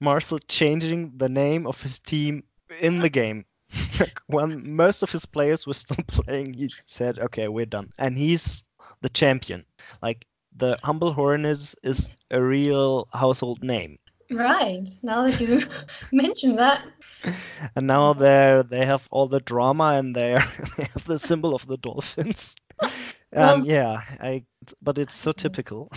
Marcel 0.00 0.40
changing 0.48 1.12
the 1.16 1.28
name 1.28 1.66
of 1.66 1.80
his 1.80 2.00
team 2.00 2.42
in 2.80 2.98
the 2.98 3.08
game. 3.08 3.44
When 4.26 4.74
most 4.76 5.02
of 5.02 5.10
his 5.12 5.26
players 5.26 5.66
were 5.66 5.74
still 5.74 6.02
playing, 6.06 6.54
he 6.54 6.70
said, 6.86 7.18
"Okay, 7.18 7.48
we're 7.48 7.66
done," 7.66 7.90
and 7.98 8.16
he's 8.18 8.62
the 9.00 9.08
champion. 9.10 9.64
Like 10.02 10.26
the 10.56 10.78
Humble 10.82 11.12
Hornets 11.12 11.76
is 11.82 12.16
a 12.30 12.42
real 12.42 13.08
household 13.12 13.62
name. 13.62 13.98
Right. 14.30 14.88
Now 15.02 15.26
that 15.26 15.40
you 15.40 15.66
mention 16.12 16.56
that. 16.56 16.84
And 17.76 17.86
now 17.86 18.12
they 18.14 18.62
they 18.68 18.84
have 18.86 19.06
all 19.10 19.26
the 19.28 19.40
drama 19.40 19.94
and 19.96 20.14
they 20.14 20.38
they 20.76 20.84
have 20.84 21.04
the 21.06 21.18
symbol 21.18 21.54
of 21.54 21.66
the 21.66 21.76
dolphins. 21.78 22.56
Well, 23.32 23.58
um, 23.58 23.64
yeah, 23.64 24.00
I 24.20 24.44
but 24.82 24.98
it's 24.98 25.14
so 25.14 25.32
typical. 25.32 25.90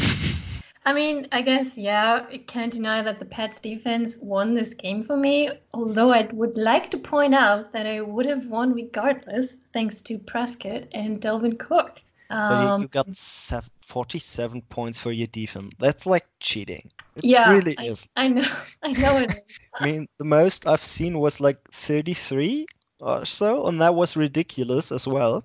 I 0.85 0.93
mean, 0.93 1.27
I 1.31 1.41
guess 1.41 1.77
yeah, 1.77 2.27
I 2.31 2.37
can't 2.37 2.71
deny 2.71 3.01
that 3.01 3.17
the 3.17 3.25
Pats 3.25 3.59
defense 3.59 4.17
won 4.21 4.53
this 4.53 4.75
game 4.75 5.03
for 5.03 5.17
me. 5.17 5.49
Although 5.73 6.11
I 6.11 6.29
would 6.31 6.57
like 6.57 6.91
to 6.91 6.97
point 6.99 7.33
out 7.33 7.73
that 7.73 7.87
I 7.87 8.01
would 8.01 8.27
have 8.27 8.45
won 8.47 8.73
regardless, 8.73 9.57
thanks 9.73 10.01
to 10.03 10.19
Prescott 10.19 10.83
and 10.93 11.19
Dalvin 11.19 11.57
Cook. 11.57 12.01
Um, 12.29 12.83
you 12.83 12.87
got 12.87 13.07
47 13.15 14.61
points 14.69 14.99
for 14.99 15.11
your 15.11 15.27
defense. 15.27 15.73
That's 15.79 16.05
like 16.05 16.25
cheating. 16.39 16.91
It 17.15 17.25
yeah, 17.25 17.51
really 17.51 17.75
I, 17.79 17.85
is. 17.85 18.07
I 18.15 18.27
know. 18.27 18.47
I 18.83 18.91
know 18.93 19.17
it 19.17 19.31
is. 19.31 19.59
I 19.79 19.85
mean, 19.85 20.07
the 20.17 20.25
most 20.25 20.67
I've 20.67 20.83
seen 20.83 21.19
was 21.19 21.39
like 21.39 21.59
33 21.71 22.67
or 22.99 23.25
so, 23.25 23.65
and 23.65 23.81
that 23.81 23.95
was 23.95 24.15
ridiculous 24.15 24.91
as 24.91 25.07
well. 25.07 25.43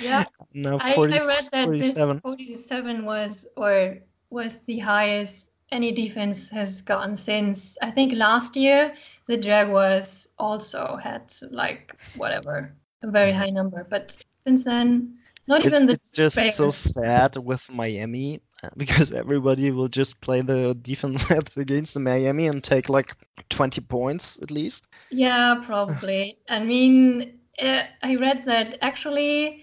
Yeah. 0.00 0.24
now 0.54 0.78
40, 0.78 0.84
I, 0.84 1.16
I 1.16 1.20
read 1.20 1.48
that 1.52 1.64
47. 1.64 2.16
this 2.16 2.20
47 2.22 3.04
was 3.04 3.46
or 3.56 3.98
was 4.32 4.60
the 4.66 4.78
highest 4.78 5.48
any 5.70 5.92
defense 5.92 6.48
has 6.50 6.82
gotten 6.82 7.16
since 7.16 7.78
I 7.82 7.90
think 7.90 8.14
last 8.14 8.56
year 8.56 8.94
the 9.26 9.36
Jaguars 9.36 10.28
also 10.38 10.96
had 11.02 11.34
like 11.50 11.94
whatever 12.16 12.74
a 13.02 13.10
very 13.10 13.32
high 13.32 13.50
number, 13.50 13.86
but 13.88 14.16
since 14.44 14.64
then 14.64 15.18
not 15.48 15.64
it's, 15.64 15.74
even 15.74 15.86
the 15.86 15.94
it's 15.94 16.10
just 16.10 16.56
so 16.56 16.70
sad 16.70 17.36
with 17.36 17.68
Miami 17.70 18.40
because 18.76 19.12
everybody 19.12 19.70
will 19.70 19.88
just 19.88 20.20
play 20.20 20.40
the 20.40 20.74
defense 20.82 21.28
against 21.56 21.94
the 21.94 22.00
Miami 22.00 22.46
and 22.46 22.62
take 22.62 22.88
like 22.88 23.14
20 23.48 23.80
points 23.80 24.38
at 24.42 24.50
least. 24.50 24.88
Yeah, 25.10 25.62
probably. 25.64 26.38
I 26.48 26.60
mean, 26.60 27.38
uh, 27.60 27.82
I 28.02 28.16
read 28.16 28.44
that 28.46 28.78
actually 28.82 29.61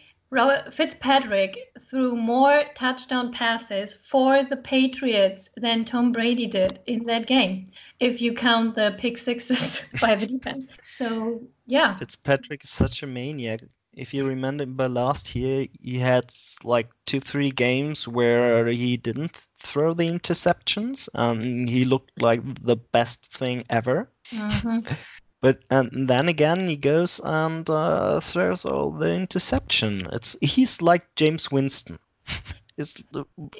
Fitzpatrick 0.71 1.57
threw 1.89 2.15
more 2.15 2.63
touchdown 2.75 3.31
passes 3.31 3.97
for 4.07 4.43
the 4.43 4.57
Patriots 4.57 5.49
than 5.57 5.85
Tom 5.85 6.11
Brady 6.11 6.45
did 6.47 6.79
in 6.85 7.05
that 7.05 7.25
game, 7.27 7.65
if 7.99 8.21
you 8.21 8.33
count 8.33 8.75
the 8.75 8.95
pick 8.99 9.17
sixes 9.17 9.83
by 10.01 10.15
the 10.15 10.27
defense. 10.27 10.67
So, 10.83 11.41
yeah. 11.65 11.97
Fitzpatrick 11.97 12.63
is 12.63 12.69
such 12.69 13.01
a 13.03 13.07
maniac. 13.07 13.61
if 13.93 14.13
you 14.13 14.25
remember 14.25 14.87
last 14.87 15.35
year, 15.35 15.67
he 15.81 15.97
had 15.97 16.31
like 16.63 16.89
two, 17.05 17.19
three 17.19 17.51
games 17.51 18.07
where 18.07 18.67
he 18.67 18.97
didn't 18.97 19.35
throw 19.57 19.93
the 19.93 20.05
interceptions, 20.05 21.09
and 21.15 21.67
he 21.69 21.83
looked 21.85 22.11
like 22.21 22.41
the 22.63 22.75
best 22.77 23.25
thing 23.25 23.63
ever. 23.69 24.09
Mhm. 24.31 24.95
But 25.41 25.59
and 25.69 26.09
then 26.09 26.27
again, 26.27 26.67
he 26.67 26.75
goes 26.75 27.19
and 27.23 27.69
uh, 27.69 28.19
throws 28.19 28.65
all 28.65 28.91
the 28.91 29.13
interception. 29.13 30.07
It's 30.11 30.35
he's 30.41 30.81
like 30.81 31.13
Jameis 31.15 31.51
Winston. 31.51 31.99
it's 32.77 33.01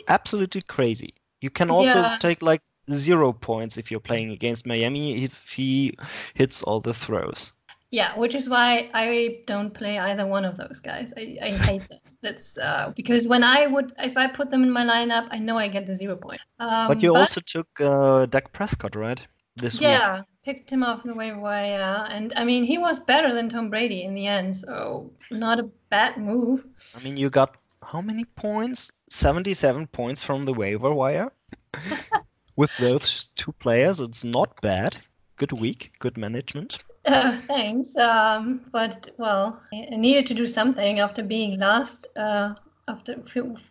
absolutely 0.08 0.62
crazy. 0.62 1.14
You 1.42 1.50
can 1.50 1.70
also 1.72 2.00
Yeah. 2.00 2.18
take 2.20 2.42
like 2.42 2.62
zero 2.92 3.32
points 3.34 3.78
if 3.78 3.92
you're 3.92 4.00
playing 4.00 4.32
against 4.32 4.66
Miami 4.66 5.24
if 5.24 5.52
he 5.52 5.98
hits 6.34 6.64
all 6.64 6.82
the 6.82 6.94
throws. 6.94 7.54
Yeah, 7.92 8.16
which 8.18 8.36
is 8.36 8.48
why 8.48 8.90
I 8.94 9.40
don't 9.48 9.74
play 9.74 9.98
either 9.98 10.28
one 10.28 10.46
of 10.46 10.58
those 10.58 10.80
guys. 10.80 11.12
I, 11.18 11.38
I 11.42 11.50
hate 11.52 11.88
them. 11.90 12.00
That's 12.22 12.58
uh, 12.58 12.92
because 12.96 13.28
when 13.28 13.44
I 13.44 13.66
would, 13.66 13.94
if 13.98 14.18
I 14.18 14.28
put 14.28 14.52
them 14.52 14.62
in 14.64 14.72
my 14.72 14.84
lineup, 14.84 15.28
I 15.32 15.40
know 15.40 15.58
I 15.58 15.70
get 15.70 15.86
the 15.86 15.96
zero 15.96 16.16
point. 16.18 16.42
Um, 16.60 16.88
but 16.90 17.02
you 17.02 17.16
also 17.16 17.40
took 17.42 17.68
uh, 17.80 18.26
Dak 18.26 18.52
Prescott, 18.52 18.96
right? 18.96 19.26
This 19.60 19.76
week. 19.76 19.82
yeah, 19.82 20.22
picked 20.46 20.72
him 20.72 20.84
off 20.84 21.04
the 21.04 21.14
waiver 21.14 21.40
wire, 21.40 21.78
yeah. 21.78 22.08
and 22.10 22.34
I 22.36 22.46
mean 22.46 22.64
he 22.64 22.78
was 22.78 23.00
better 23.00 23.34
than 23.34 23.50
Tom 23.50 23.70
Brady 23.70 24.04
in 24.04 24.14
the 24.14 24.26
end, 24.26 24.56
so 24.58 25.12
not 25.32 25.60
a 25.60 25.70
bad 25.90 26.18
move. 26.18 26.66
I 26.96 27.00
mean, 27.04 27.18
you 27.18 27.30
got 27.30 27.56
how 27.84 28.02
many 28.02 28.26
points? 28.26 28.92
77 29.10 29.88
points 29.88 30.22
from 30.22 30.44
the 30.44 30.54
waiver 30.54 30.94
wire. 30.94 31.32
With 32.56 32.72
those 32.78 33.30
two 33.36 33.52
players, 33.54 34.00
it's 34.02 34.24
not 34.24 34.62
bad. 34.62 34.98
Good 35.38 35.54
week, 35.54 35.94
good 36.00 36.18
management. 36.18 36.84
Uh, 37.06 37.38
thanks. 37.48 37.96
Um, 37.96 38.62
but 38.72 39.12
well, 39.18 39.62
I 39.74 39.88
I 39.94 39.96
needed 39.96 40.28
to 40.28 40.34
do 40.34 40.46
something 40.46 41.00
after 41.00 41.24
being 41.24 41.60
last 41.60 42.08
uh, 42.16 42.54
after 42.90 43.16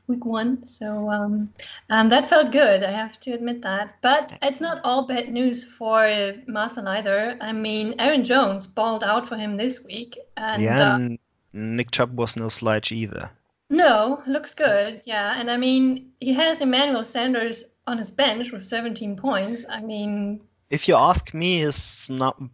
week 0.07 0.25
one, 0.25 0.67
so 0.67 1.11
um, 1.11 1.53
um, 1.91 2.09
that 2.09 2.29
felt 2.29 2.53
good. 2.53 2.83
I 2.85 2.91
have 2.91 3.19
to 3.21 3.33
admit 3.33 3.61
that. 3.63 3.97
But 4.01 4.39
it's 4.43 4.61
not 4.61 4.81
all 4.85 5.07
bad 5.07 5.33
news 5.33 5.65
for 5.65 6.33
Marcel 6.47 6.89
either. 6.89 7.37
I 7.41 7.53
mean, 7.53 7.95
Aaron 7.99 8.25
Jones 8.25 8.67
balled 8.67 9.05
out 9.05 9.29
for 9.29 9.37
him 9.37 9.57
this 9.57 9.85
week, 9.85 10.17
and 10.37 10.63
yeah, 10.63 10.95
uh, 10.95 11.09
Nick 11.53 11.91
Chubb 11.91 12.17
was 12.19 12.37
no 12.37 12.49
slouch 12.49 12.93
either. 12.93 13.31
no, 13.71 14.23
looks 14.27 14.55
good. 14.55 15.03
Yeah, 15.05 15.35
and 15.39 15.51
I 15.51 15.57
mean, 15.57 16.11
he 16.21 16.33
has 16.35 16.61
Emmanuel 16.63 17.05
Sanders 17.05 17.65
on 17.87 17.99
his 17.99 18.11
bench 18.11 18.53
with 18.53 18.65
17 18.65 19.17
points. 19.17 19.65
I 19.69 19.81
mean, 19.81 20.41
If 20.71 20.87
you 20.89 20.95
ask 20.97 21.33
me, 21.35 21.61
his 21.61 22.11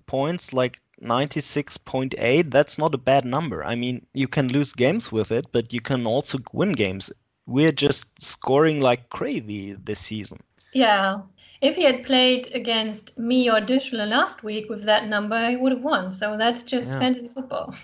points 0.06 0.52
like 0.52 0.80
96.8, 1.04 2.50
that's 2.50 2.78
not 2.78 2.94
a 2.94 2.98
bad 2.98 3.24
number. 3.24 3.64
I 3.64 3.74
mean, 3.74 4.06
you 4.14 4.26
can 4.26 4.48
lose 4.48 4.72
games 4.72 5.12
with 5.12 5.30
it, 5.30 5.46
but 5.52 5.72
you 5.72 5.80
can 5.80 6.06
also 6.06 6.38
win 6.52 6.72
games. 6.72 7.12
We're 7.46 7.72
just 7.72 8.06
scoring 8.22 8.80
like 8.80 9.10
crazy 9.10 9.74
this 9.74 10.00
season. 10.00 10.40
Yeah. 10.72 11.20
If 11.60 11.76
he 11.76 11.84
had 11.84 12.04
played 12.04 12.50
against 12.54 13.16
me 13.18 13.50
or 13.50 13.60
Dishler 13.60 14.08
last 14.08 14.42
week 14.42 14.68
with 14.68 14.84
that 14.84 15.06
number, 15.08 15.50
he 15.50 15.56
would 15.56 15.72
have 15.72 15.82
won. 15.82 16.12
So 16.12 16.36
that's 16.36 16.62
just 16.62 16.92
Yeah. 16.92 16.98
fantasy 16.98 17.28
football. 17.28 17.74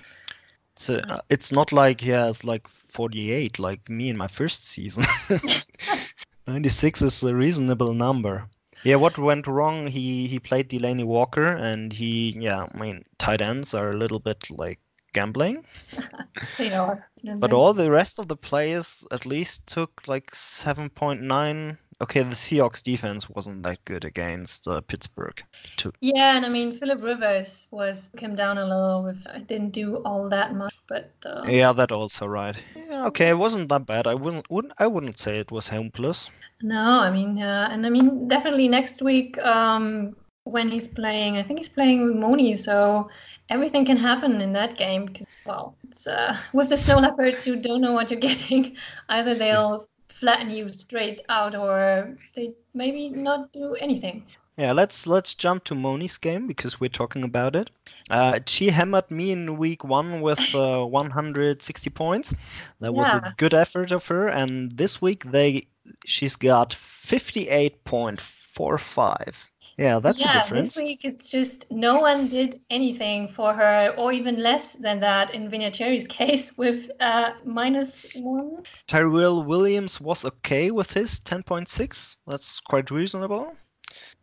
So 0.77 0.97
uh, 1.09 1.21
it's 1.29 1.53
not 1.53 1.73
like 1.73 2.00
he 2.00 2.11
has 2.11 2.43
like 2.45 2.67
48 2.69 3.59
like 3.59 3.89
me 3.89 4.09
in 4.09 4.17
my 4.17 4.29
first 4.29 4.67
season. 4.67 5.05
96 6.47 7.03
is 7.03 7.23
a 7.23 7.35
reasonable 7.35 7.95
number. 7.95 8.49
Yeah, 8.85 8.97
what 8.97 9.19
went 9.19 9.47
wrong? 9.47 9.87
He 9.89 10.27
he 10.27 10.39
played 10.39 10.71
Delanie 10.71 11.05
Walker, 11.05 11.47
and 11.47 11.93
he 11.93 12.37
yeah, 12.39 12.67
I 12.73 12.79
mean 12.79 13.05
tight 13.19 13.41
ends 13.41 13.75
are 13.75 13.91
a 13.91 13.97
little 13.97 14.19
bit 14.19 14.50
like 14.50 14.81
gambling, 15.13 15.65
They 16.59 16.73
are. 16.73 17.11
but 17.39 17.52
all 17.52 17.75
the 17.75 17.91
rest 17.91 18.19
of 18.19 18.28
the 18.28 18.37
players 18.37 19.04
at 19.11 19.26
least 19.26 19.67
took 19.67 20.02
like 20.07 20.31
7.9. 20.33 21.78
Okay, 22.02 22.23
the 22.23 22.30
Seahawks 22.30 22.82
defense 22.82 23.28
wasn't 23.28 23.63
that 23.65 23.84
good 23.84 24.04
against 24.04 24.67
uh, 24.67 24.80
Pittsburgh. 24.80 25.43
Too. 25.76 25.93
Yeah, 26.00 26.36
and 26.36 26.47
I 26.47 26.49
mean 26.49 26.73
Philip 26.73 27.02
Rivers 27.02 27.69
was 27.71 28.08
came 28.17 28.34
down 28.34 28.56
a 28.56 28.65
little 28.65 29.02
with 29.02 29.26
I 29.26 29.41
didn't 29.41 29.71
do 29.71 29.97
all 30.04 30.28
that 30.30 30.54
much, 30.54 30.75
but 30.89 31.13
uh, 31.26 31.43
Yeah, 31.47 31.73
that 31.73 31.93
also 31.93 32.26
right. 32.26 32.56
Yeah, 32.75 33.06
okay, 33.08 33.28
it 33.28 33.39
wasn't 33.39 33.69
that 33.69 33.84
bad. 33.86 34.06
I 34.06 34.15
wouldn't 34.15 34.50
wouldn't 34.50 34.73
I 34.78 34.86
wouldn't 34.86 35.19
say 35.19 35.39
it 35.39 35.52
was 35.52 35.69
helpless. 35.69 36.30
no, 36.63 37.00
I 37.00 37.10
mean 37.10 37.41
uh, 37.43 37.69
and 37.71 37.84
I 37.84 37.91
mean 37.91 38.28
definitely 38.28 38.69
next 38.69 39.02
week 39.02 39.39
um 39.39 40.17
when 40.45 40.69
he's 40.71 40.89
playing, 40.89 41.36
I 41.36 41.43
think 41.43 41.58
he's 41.60 41.69
playing 41.69 42.04
with 42.04 42.17
Moni, 42.17 42.54
so 42.56 43.08
everything 43.50 43.84
can 43.84 43.99
happen 43.99 44.41
in 44.41 44.52
that 44.54 44.76
game 44.78 45.06
because 45.06 45.26
well, 45.45 45.76
it's 45.91 46.06
uh 46.06 46.36
with 46.54 46.71
the 46.71 46.78
snow 46.78 46.99
leopards 46.99 47.47
you 47.47 47.56
don't 47.56 47.82
know 47.82 47.93
what 47.93 48.10
you're 48.10 48.21
getting. 48.30 48.76
Either 49.10 49.34
they'll 49.34 49.90
flatten 50.21 50.50
you 50.50 50.73
straight 50.73 51.23
out 51.28 51.54
or 51.54 52.17
they 52.35 52.52
maybe 52.75 53.11
not 53.11 53.52
do 53.52 53.75
anything. 53.75 54.25
Yeah, 54.56 54.73
let's 54.73 55.06
let's 55.06 55.35
jump 55.35 55.65
to 55.65 55.75
Moni's 55.75 56.19
game 56.19 56.47
because 56.47 56.78
we're 56.80 56.89
talking 56.91 57.25
about 57.25 57.56
it. 57.56 57.71
Uh, 58.11 58.41
she 58.47 58.69
hammered 58.71 59.11
me 59.11 59.33
in 59.33 59.56
week 59.56 59.83
one 59.85 60.21
with 60.21 60.54
uh, 60.59 60.85
160 60.85 61.91
points. 61.91 62.35
That 62.80 62.93
was 62.93 63.09
Yeah. 63.09 63.17
a 63.17 63.33
good 63.39 63.54
effort 63.54 63.91
of 63.93 64.06
her, 64.09 64.28
and 64.28 64.71
this 64.73 65.00
week 65.00 65.25
they 65.33 65.67
she's 66.04 66.37
got 66.37 66.71
58.45. 66.71 69.50
Yeah, 69.76 69.99
that's 69.99 70.21
yeah, 70.21 70.30
a 70.30 70.43
difference. 70.43 70.75
this 70.75 70.83
week 70.83 71.00
it's 71.04 71.30
just 71.30 71.65
no 71.71 72.00
one 72.00 72.28
did 72.28 72.61
anything 72.71 73.28
for 73.28 73.52
her, 73.54 73.95
or 73.97 74.13
even 74.13 74.37
less 74.37 74.75
than 74.75 75.00
that 75.00 75.35
in 75.35 75.50
Vinatieri's 75.50 76.06
case 76.21 76.56
with 76.56 76.91
uh, 77.00 77.33
minus 77.45 78.06
one. 78.15 78.63
Tyrell 78.87 79.45
Williams 79.45 80.00
was 80.00 80.25
okay 80.25 80.71
with 80.71 80.93
his 80.93 81.21
10.6. 81.21 82.17
That's 82.26 82.61
quite 82.61 82.91
reasonable. 82.91 83.54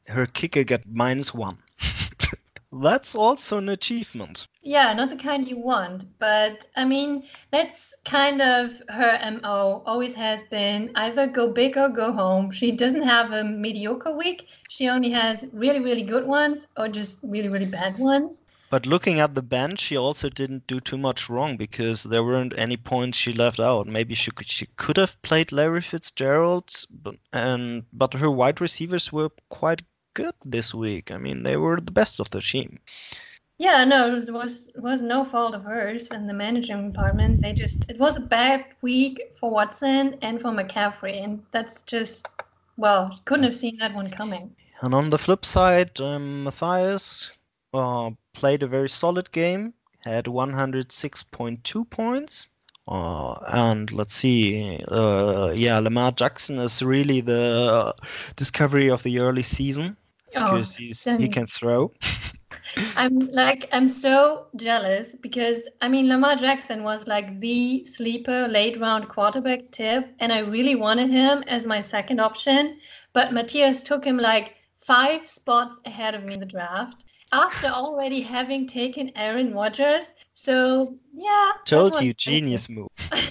Her 0.08 0.26
kicker 0.26 0.64
got 0.64 0.82
minus 0.88 1.34
one. 1.34 1.58
That's 2.82 3.16
also 3.16 3.58
an 3.58 3.70
achievement. 3.70 4.48
Yeah, 4.62 4.94
not 4.94 5.10
the 5.10 5.16
kind 5.16 5.48
you 5.48 5.58
want, 5.58 6.06
but 6.20 6.68
I 6.76 6.86
mean, 6.86 7.24
that's 7.52 7.94
kind 8.06 8.42
of 8.42 8.82
her 8.90 9.20
MO, 9.42 9.82
always 9.86 10.14
has 10.16 10.44
been 10.44 10.92
either 10.96 11.28
go 11.28 11.52
big 11.52 11.78
or 11.78 11.90
go 11.90 12.12
home. 12.12 12.52
She 12.52 12.72
doesn't 12.72 13.04
have 13.04 13.32
a 13.32 13.44
mediocre 13.44 14.12
week, 14.12 14.48
she 14.70 14.90
only 14.90 15.10
has 15.12 15.46
really, 15.54 15.80
really 15.80 16.04
good 16.04 16.28
ones 16.28 16.68
or 16.76 16.88
just 16.88 17.18
really, 17.24 17.50
really 17.50 17.66
bad 17.66 17.98
ones. 17.98 18.42
But 18.70 18.86
looking 18.86 19.22
at 19.22 19.34
the 19.34 19.42
bench, 19.42 19.80
she 19.80 19.96
also 19.96 20.28
didn't 20.28 20.68
do 20.68 20.82
too 20.82 20.98
much 20.98 21.30
wrong 21.30 21.56
because 21.56 22.04
there 22.04 22.24
weren't 22.24 22.54
any 22.58 22.76
points 22.76 23.18
she 23.18 23.32
left 23.32 23.62
out. 23.62 23.88
Maybe 23.88 24.14
she 24.14 24.30
could 24.32 24.50
she 24.50 24.66
could 24.76 24.98
have 24.98 25.22
played 25.22 25.54
Larry 25.54 25.82
Fitzgerald, 25.82 26.74
but 26.92 27.16
and 27.32 27.86
but 27.94 28.16
her 28.16 28.30
wide 28.30 28.60
receivers 28.60 29.14
were 29.14 29.30
quite 29.48 29.84
good 30.18 30.34
this 30.44 30.74
week. 30.74 31.12
I 31.12 31.18
mean, 31.18 31.44
they 31.44 31.58
were 31.58 31.80
the 31.80 31.92
best 32.02 32.20
of 32.20 32.30
the 32.32 32.42
team. 32.42 32.80
Yeah, 33.60 33.86
no, 33.86 34.00
it 34.18 34.32
was 34.32 34.68
it 34.76 34.82
was 34.82 35.02
no 35.02 35.24
fault 35.24 35.54
of 35.56 35.64
hers 35.64 36.12
and 36.12 36.30
the 36.30 36.34
managing 36.34 36.92
department. 36.92 37.42
They 37.42 37.54
just 37.54 37.86
it 37.90 38.00
was 38.00 38.18
a 38.18 38.28
bad 38.38 38.66
week 38.82 39.16
for 39.40 39.50
Watson 39.50 40.18
and 40.22 40.42
for 40.42 40.52
McCaffrey, 40.52 41.24
and 41.24 41.42
that's 41.52 41.82
just 41.84 42.28
well, 42.78 43.20
couldn't 43.26 43.46
have 43.46 43.56
seen 43.56 43.78
that 43.78 43.94
one 43.96 44.12
coming. 44.12 44.56
And 44.82 44.94
on 44.94 45.10
the 45.10 45.18
flip 45.18 45.44
side, 45.46 46.00
um, 46.00 46.44
Matthias 46.44 47.32
uh, 47.74 48.12
played 48.34 48.62
a 48.62 48.68
very 48.68 48.90
solid 48.90 49.32
game, 49.32 49.74
had 50.06 50.26
106.2 50.26 51.90
points. 51.90 52.48
Uh, 52.88 53.34
and 53.48 53.92
let's 53.92 54.14
see, 54.14 54.80
uh, 54.88 55.52
yeah, 55.56 55.80
Lamar 55.80 56.12
Jackson 56.12 56.58
is 56.60 56.82
really 56.82 57.22
the 57.22 57.94
discovery 58.36 58.90
of 58.90 59.04
the 59.04 59.20
early 59.20 59.44
season 59.44 59.98
Oh, 60.36 60.52
because 60.52 60.76
he's, 60.76 61.04
he 61.04 61.28
can 61.28 61.48
throw. 61.48 61.92
I'm 62.96 63.30
like 63.32 63.68
I'm 63.72 63.88
so 63.88 64.48
jealous 64.56 65.16
because 65.22 65.64
I 65.82 65.88
mean 65.88 66.08
Lamar 66.08 66.36
Jackson 66.36 66.84
was 66.84 67.08
like 67.08 67.40
the 67.40 67.86
sleeper 67.86 68.48
late 68.48 68.80
round 68.80 69.10
quarterback 69.10 69.72
tip, 69.72 70.14
and 70.20 70.32
I 70.32 70.40
really 70.40 70.76
wanted 70.76 71.10
him 71.10 71.44
as 71.48 71.66
my 71.66 71.82
second 71.82 72.20
option, 72.20 72.80
but 73.14 73.34
Matthias 73.34 73.84
took 73.84 74.04
him 74.04 74.18
like 74.18 74.56
five 74.80 75.30
spots 75.30 75.80
ahead 75.86 76.16
of 76.16 76.24
me 76.24 76.34
in 76.34 76.40
the 76.40 76.46
draft 76.46 77.06
after 77.32 77.68
already 77.68 78.22
having 78.22 78.68
taken 78.68 79.12
Aaron 79.16 79.54
Rodgers. 79.54 80.12
So 80.34 80.96
yeah, 81.14 81.52
Told 81.66 82.02
you, 82.02 82.14
genius 82.14 82.70
move. 82.70 82.90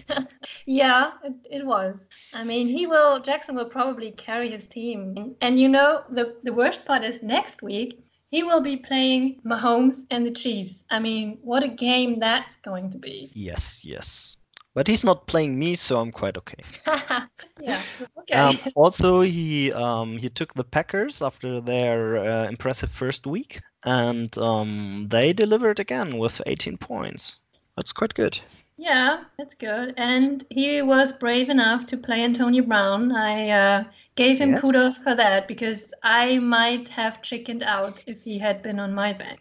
yeah, 0.66 1.12
it, 1.24 1.34
it 1.50 1.66
was. 1.66 2.08
I 2.34 2.44
mean, 2.44 2.68
he 2.68 2.86
will. 2.86 3.20
Jackson 3.20 3.54
will 3.54 3.68
probably 3.68 4.10
carry 4.12 4.50
his 4.50 4.66
team. 4.66 5.34
And 5.40 5.58
you 5.58 5.68
know, 5.68 6.02
the 6.10 6.36
the 6.42 6.52
worst 6.52 6.84
part 6.84 7.04
is 7.04 7.22
next 7.22 7.62
week 7.62 8.02
he 8.30 8.42
will 8.42 8.60
be 8.60 8.76
playing 8.76 9.40
Mahomes 9.44 10.04
and 10.10 10.26
the 10.26 10.30
Chiefs. 10.30 10.84
I 10.90 10.98
mean, 10.98 11.38
what 11.42 11.62
a 11.62 11.68
game 11.68 12.18
that's 12.18 12.56
going 12.56 12.90
to 12.90 12.98
be. 12.98 13.30
Yes, 13.32 13.84
yes. 13.84 14.36
But 14.76 14.86
he's 14.86 15.04
not 15.04 15.26
playing 15.26 15.58
me, 15.58 15.74
so 15.74 16.00
I'm 16.00 16.12
quite 16.12 16.38
okay. 16.38 16.62
yeah. 17.60 17.82
Okay. 18.18 18.34
Um, 18.38 18.60
also, 18.76 19.22
he 19.22 19.72
um, 19.72 20.18
he 20.18 20.28
took 20.28 20.54
the 20.54 20.64
Packers 20.64 21.22
after 21.22 21.60
their 21.60 22.18
uh, 22.18 22.48
impressive 22.48 22.90
first 22.92 23.26
week, 23.26 23.60
and 23.84 24.36
um, 24.38 25.08
they 25.10 25.32
delivered 25.32 25.80
again 25.80 26.18
with 26.18 26.42
18 26.46 26.76
points. 26.78 27.36
That's 27.76 27.92
quite 27.92 28.14
good. 28.14 28.40
Yeah, 28.78 29.24
that's 29.38 29.54
good. 29.54 29.94
And 29.96 30.44
he 30.50 30.82
was 30.82 31.12
brave 31.12 31.48
enough 31.48 31.86
to 31.86 31.96
play 31.96 32.22
Antonio 32.22 32.62
Brown. 32.62 33.12
I 33.12 33.48
uh, 33.50 33.84
gave 34.16 34.38
him 34.38 34.52
Yes. 34.52 34.60
kudos 34.60 35.02
for 35.02 35.14
that 35.14 35.48
because 35.48 35.94
I 36.02 36.38
might 36.38 36.88
have 36.90 37.22
chickened 37.22 37.62
out 37.62 38.02
if 38.06 38.22
he 38.22 38.38
had 38.38 38.62
been 38.62 38.78
on 38.78 38.94
my 38.94 39.14
bench. 39.14 39.40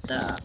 So, 0.00 0.40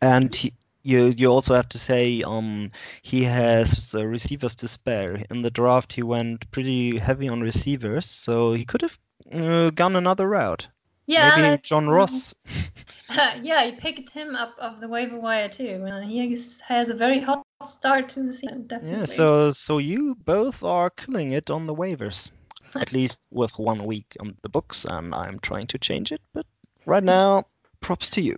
And 0.00 0.34
he, 0.34 0.52
you 0.88 1.14
you 1.16 1.28
also 1.30 1.54
have 1.54 1.68
to 1.68 1.78
say 1.78 2.22
um 2.22 2.70
he 3.02 3.22
has 3.24 3.90
the 3.90 4.08
receivers 4.08 4.54
to 4.56 4.66
spare. 4.66 5.22
In 5.30 5.42
the 5.42 5.50
draft, 5.50 5.92
he 5.92 6.02
went 6.02 6.50
pretty 6.50 6.98
heavy 6.98 7.28
on 7.28 7.40
receivers, 7.42 8.06
so 8.06 8.54
he 8.54 8.64
could 8.64 8.82
have 8.82 8.98
uh, 9.32 9.70
gone 9.70 9.96
another 9.96 10.28
route. 10.28 10.68
yeah, 11.06 11.36
Maybe 11.36 11.60
John 11.62 11.88
Ross. 11.88 12.34
yeah, 13.42 13.64
he 13.64 13.72
picked 13.72 14.10
him 14.10 14.34
up 14.34 14.54
off 14.60 14.80
the 14.80 14.88
waiver 14.88 15.18
wire 15.18 15.48
too. 15.48 15.84
Uh, 15.90 16.00
he 16.00 16.36
has 16.68 16.90
a 16.90 16.94
very 16.94 17.20
hot 17.20 17.44
start 17.66 18.08
to 18.10 18.22
the 18.22 18.32
season, 18.32 18.66
definitely. 18.66 18.98
Yeah, 18.98 19.04
so 19.04 19.50
so 19.50 19.78
you 19.78 20.14
both 20.24 20.62
are 20.62 20.90
killing 20.90 21.32
it 21.32 21.50
on 21.50 21.66
the 21.66 21.74
waivers. 21.74 22.32
At 22.74 22.92
least 22.92 23.18
with 23.30 23.58
one 23.58 23.84
week 23.86 24.16
on 24.20 24.36
the 24.42 24.48
books, 24.48 24.84
and 24.84 25.14
I'm 25.14 25.38
trying 25.40 25.66
to 25.68 25.78
change 25.78 26.12
it, 26.12 26.20
but 26.34 26.46
right 26.84 27.02
now, 27.02 27.46
props 27.80 28.10
to 28.10 28.20
you. 28.20 28.36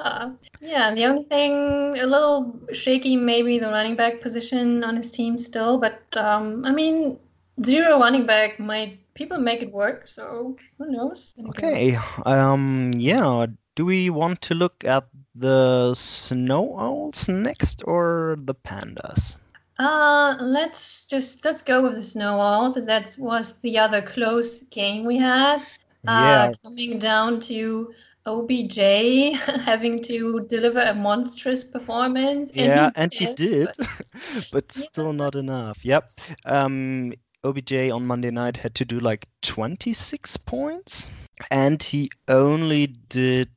Uh, 0.00 0.32
yeah, 0.60 0.94
the 0.94 1.04
only 1.04 1.24
thing 1.24 1.52
a 1.98 2.06
little 2.06 2.58
shaky, 2.72 3.16
maybe 3.16 3.58
the 3.58 3.68
running 3.68 3.96
back 3.96 4.20
position 4.20 4.82
on 4.84 4.96
his 4.96 5.10
team 5.10 5.36
still, 5.36 5.78
but 5.78 6.02
um, 6.16 6.64
I 6.64 6.72
mean, 6.72 7.18
zero 7.62 7.98
running 7.98 8.26
back 8.26 8.58
might 8.58 8.98
people 9.14 9.38
make 9.38 9.62
it 9.62 9.72
work, 9.72 10.08
so 10.08 10.56
who 10.78 10.90
knows? 10.90 11.34
Okay, 11.50 11.96
um, 12.24 12.92
yeah. 12.96 13.46
Do 13.76 13.84
we 13.84 14.10
want 14.10 14.40
to 14.42 14.54
look 14.54 14.84
at 14.84 15.06
the 15.34 15.94
snow 15.94 16.76
owls 16.78 17.28
next 17.28 17.82
or 17.86 18.36
the 18.38 18.54
pandas? 18.54 19.36
Uh, 19.78 20.36
let's 20.40 21.06
just 21.06 21.44
let's 21.44 21.62
go 21.62 21.82
with 21.82 21.94
the 21.94 22.02
Snow 22.02 22.40
Owls, 22.40 22.76
as 22.76 22.86
that 22.86 23.16
was 23.18 23.58
the 23.60 23.78
other 23.78 24.02
close 24.02 24.62
game 24.64 25.04
we 25.04 25.16
had. 25.16 25.66
Yeah, 26.02 26.48
Uh, 26.48 26.54
coming 26.62 26.98
down 26.98 27.40
to 27.42 27.92
OBJ 28.26 28.76
having 29.64 30.02
to 30.02 30.46
deliver 30.48 30.80
a 30.80 30.94
monstrous 30.94 31.64
performance. 31.64 32.50
and 32.50 32.66
yeah, 32.66 32.90
and 32.96 33.12
he 33.12 33.32
did, 33.34 33.68
but- 33.78 33.88
but 34.52 34.64
Yeah. 34.76 34.82
still 34.82 35.12
not 35.12 35.34
enough. 35.34 35.84
Yep. 35.84 36.08
Um, 36.44 37.12
OBJ 37.44 37.90
on 37.90 38.06
Monday 38.06 38.30
night 38.30 38.56
had 38.58 38.74
to 38.76 38.84
do 38.84 39.00
like 39.00 39.26
26 39.42 40.36
points, 40.38 41.08
and 41.50 41.82
he 41.82 42.10
only 42.28 42.88
did 43.08 43.48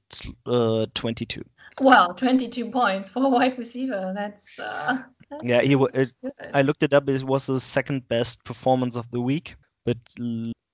uh 0.46 0.86
22. 0.94 1.44
Well, 1.82 2.14
22 2.14 2.70
points 2.70 3.10
for 3.10 3.24
a 3.26 3.30
wide 3.30 3.58
receiver. 3.58 4.14
That's 4.16 4.58
uh, 4.60 5.00
that's 5.30 5.44
Yeah, 5.44 5.62
he 5.62 5.76
it. 5.94 6.14
I 6.54 6.62
looked 6.62 6.84
it 6.84 6.94
up. 6.94 7.10
It 7.10 7.24
was 7.24 7.48
the 7.48 7.60
second 7.60 8.08
best 8.08 8.44
performance 8.46 8.96
of 8.96 9.10
the 9.12 9.20
week, 9.20 9.56
but 9.86 9.98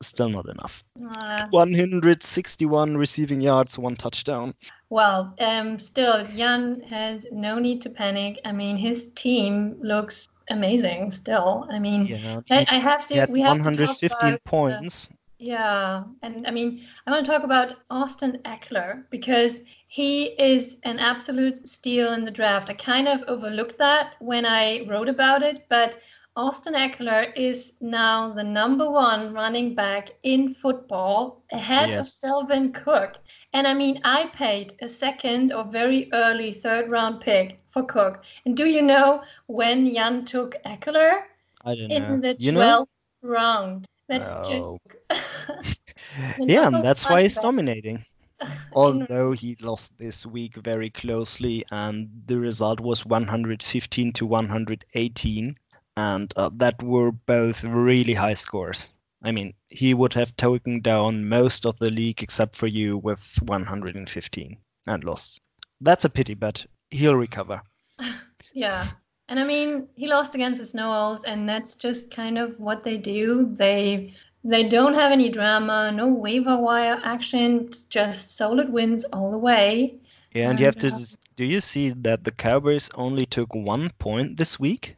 still 0.01 0.29
not 0.29 0.47
enough. 0.47 0.83
Uh, 1.17 1.47
161 1.51 2.97
receiving 2.97 3.41
yards, 3.41 3.77
one 3.77 3.95
touchdown. 3.95 4.53
well, 4.89 5.33
um, 5.39 5.79
still, 5.79 6.25
Jan 6.35 6.81
has 6.81 7.25
no 7.31 7.59
need 7.59 7.81
to 7.83 7.89
panic. 7.89 8.39
I 8.45 8.51
mean, 8.51 8.77
his 8.77 9.07
team 9.15 9.77
looks 9.81 10.27
amazing. 10.49 11.11
Still, 11.11 11.67
I 11.69 11.79
mean, 11.79 12.05
Yeah, 12.05 12.41
I, 12.49 12.65
I 12.69 12.75
have 12.75 13.07
to. 13.07 13.27
We 13.29 13.41
have 13.41 13.57
to 13.57 13.63
115 13.63 14.09
about, 14.11 14.33
uh, 14.33 14.37
points. 14.45 15.09
Yeah, 15.41 16.03
and 16.21 16.45
I 16.45 16.51
mean, 16.51 16.85
I 17.07 17.11
want 17.11 17.25
to 17.25 17.31
talk 17.31 17.43
about 17.43 17.75
Austin 17.89 18.39
Ekeler 18.43 19.05
because 19.09 19.61
he 19.87 20.25
is 20.37 20.75
an 20.83 20.99
absolute 20.99 21.65
steal 21.67 22.11
in 22.11 22.25
the 22.25 22.31
draft. 22.31 22.69
I 22.69 22.73
kind 22.73 23.07
of 23.07 23.23
overlooked 23.25 23.77
that 23.77 24.15
when 24.19 24.45
I 24.45 24.85
wrote 24.89 25.07
about 25.07 25.41
it, 25.41 25.65
but 25.69 25.97
Austin 26.39 26.73
Ekeler 26.73 27.33
is 27.35 27.73
now 27.81 28.31
the 28.31 28.43
number 28.43 28.89
one 28.89 29.33
running 29.33 29.75
back 29.75 30.11
in 30.23 30.53
football 30.53 31.43
ahead 31.51 31.89
Yes. 31.89 32.23
of 32.23 32.29
Dalvin 32.29 32.73
Cook. 32.73 33.17
And 33.51 33.67
I 33.67 33.73
mean, 33.73 33.99
I 34.05 34.27
paid 34.27 34.71
a 34.81 34.87
second 34.87 35.51
or 35.51 35.65
very 35.65 36.09
early 36.13 36.53
third 36.53 36.89
round 36.89 37.19
pick 37.19 37.59
for 37.71 37.83
Cook. 37.83 38.23
And 38.45 38.55
do 38.55 38.65
you 38.67 38.81
know 38.81 39.21
when 39.47 39.93
Jan 39.93 40.23
took 40.23 40.55
Ekeler? 40.65 41.23
I 41.65 41.75
don't 41.75 41.89
know. 41.89 41.95
In 41.97 42.03
know. 42.03 42.19
the 42.21 42.37
you 42.39 42.53
12th 42.53 42.55
know? 42.55 42.87
round. 43.21 43.85
That's 44.07 44.29
Oh. 44.29 44.79
just. 44.79 44.79
Yeah, 46.39 46.67
and 46.67 46.83
that's 46.85 47.03
why 47.09 47.23
he's 47.23 47.35
back. 47.35 47.43
dominating. 47.43 48.05
Although 48.73 49.33
he 49.33 49.57
lost 49.59 49.91
this 49.97 50.25
week 50.25 50.55
very 50.55 50.89
closely, 50.89 51.65
and 51.71 52.09
the 52.27 52.39
result 52.39 52.79
was 52.79 53.05
115 53.05 54.13
to 54.13 54.25
118, 54.25 55.57
and 55.99 56.33
uh, 56.37 56.49
that 56.57 56.83
were 56.83 57.11
both 57.11 57.63
really 57.63 58.13
high 58.15 58.35
scores. 58.35 58.93
I 59.23 59.31
mean, 59.31 59.53
he 59.67 59.93
would 59.93 60.13
have 60.13 60.35
taken 60.37 60.81
down 60.81 61.27
most 61.29 61.65
of 61.65 61.79
the 61.79 61.89
league 61.91 62.23
except 62.23 62.55
for 62.55 62.67
you 62.67 62.97
with 62.97 63.37
115 63.43 64.57
and 64.87 65.03
lost. 65.03 65.41
That's 65.81 66.05
a 66.05 66.09
pity, 66.09 66.35
but 66.35 66.65
he'll 66.91 67.15
recover. 67.15 67.61
Yeah. 68.53 68.89
And 69.29 69.39
I 69.39 69.43
mean, 69.45 69.87
he 69.95 70.07
lost 70.07 70.35
against 70.35 70.59
the 70.59 70.65
Snow 70.65 70.91
Owls, 70.91 71.23
and 71.23 71.47
that's 71.49 71.75
just 71.75 72.11
kind 72.11 72.37
of 72.37 72.59
what 72.59 72.83
they 72.83 72.97
do. 72.97 73.53
They 73.57 74.13
they 74.43 74.63
don't 74.63 74.95
have 74.95 75.11
any 75.11 75.29
drama, 75.29 75.91
no 75.91 76.07
waiver 76.07 76.57
wire 76.57 76.99
action, 77.03 77.69
just 77.89 78.35
solid 78.35 78.71
wins 78.71 79.05
all 79.05 79.31
the 79.31 79.37
way. 79.37 79.99
Yeah, 80.33 80.49
and 80.49 80.59
you 80.59 80.65
have 80.65 80.77
And, 80.77 80.85
to. 80.85 80.91
uh, 80.91 80.99
Do 81.35 81.45
you 81.45 81.61
see 81.61 81.89
that 81.89 82.23
the 82.25 82.31
Cowboys 82.31 82.89
only 82.95 83.25
took 83.25 83.55
one 83.55 83.89
point 83.99 84.37
this 84.37 84.59
week? 84.59 84.97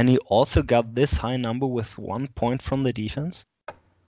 And 0.00 0.08
he 0.08 0.16
also 0.28 0.62
got 0.62 0.94
this 0.94 1.18
high 1.18 1.36
number 1.36 1.66
with 1.66 1.98
one 1.98 2.28
point 2.28 2.62
from 2.62 2.84
the 2.84 2.90
defense? 2.90 3.44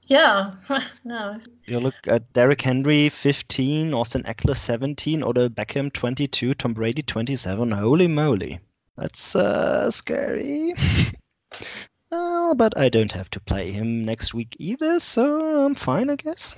Yeah. 0.05 0.55
no. 1.05 1.38
You 1.66 1.81
look 1.81 1.96
at 2.07 2.33
Derrick 2.33 2.62
Henry 2.62 3.11
15, 3.11 3.92
Austin 3.92 4.22
Ekeler 4.22 4.57
17, 4.57 5.22
Odell 5.22 5.50
Beckham 5.50 5.92
22, 5.92 6.55
Tom 6.55 6.72
Brady 6.72 7.02
27. 7.02 7.72
Holy 7.72 8.07
moly. 8.07 8.59
That's 8.96 9.37
uh, 9.37 9.90
scary. 9.90 10.72
Oh, 12.14 12.55
but 12.55 12.77
I 12.77 12.90
don't 12.90 13.12
have 13.12 13.31
to 13.31 13.40
play 13.40 13.72
him 13.72 14.05
next 14.05 14.35
week 14.35 14.55
either, 14.59 15.01
so 15.01 15.64
I'm 15.64 15.75
fine, 15.75 16.11
I 16.11 16.16
guess. 16.16 16.55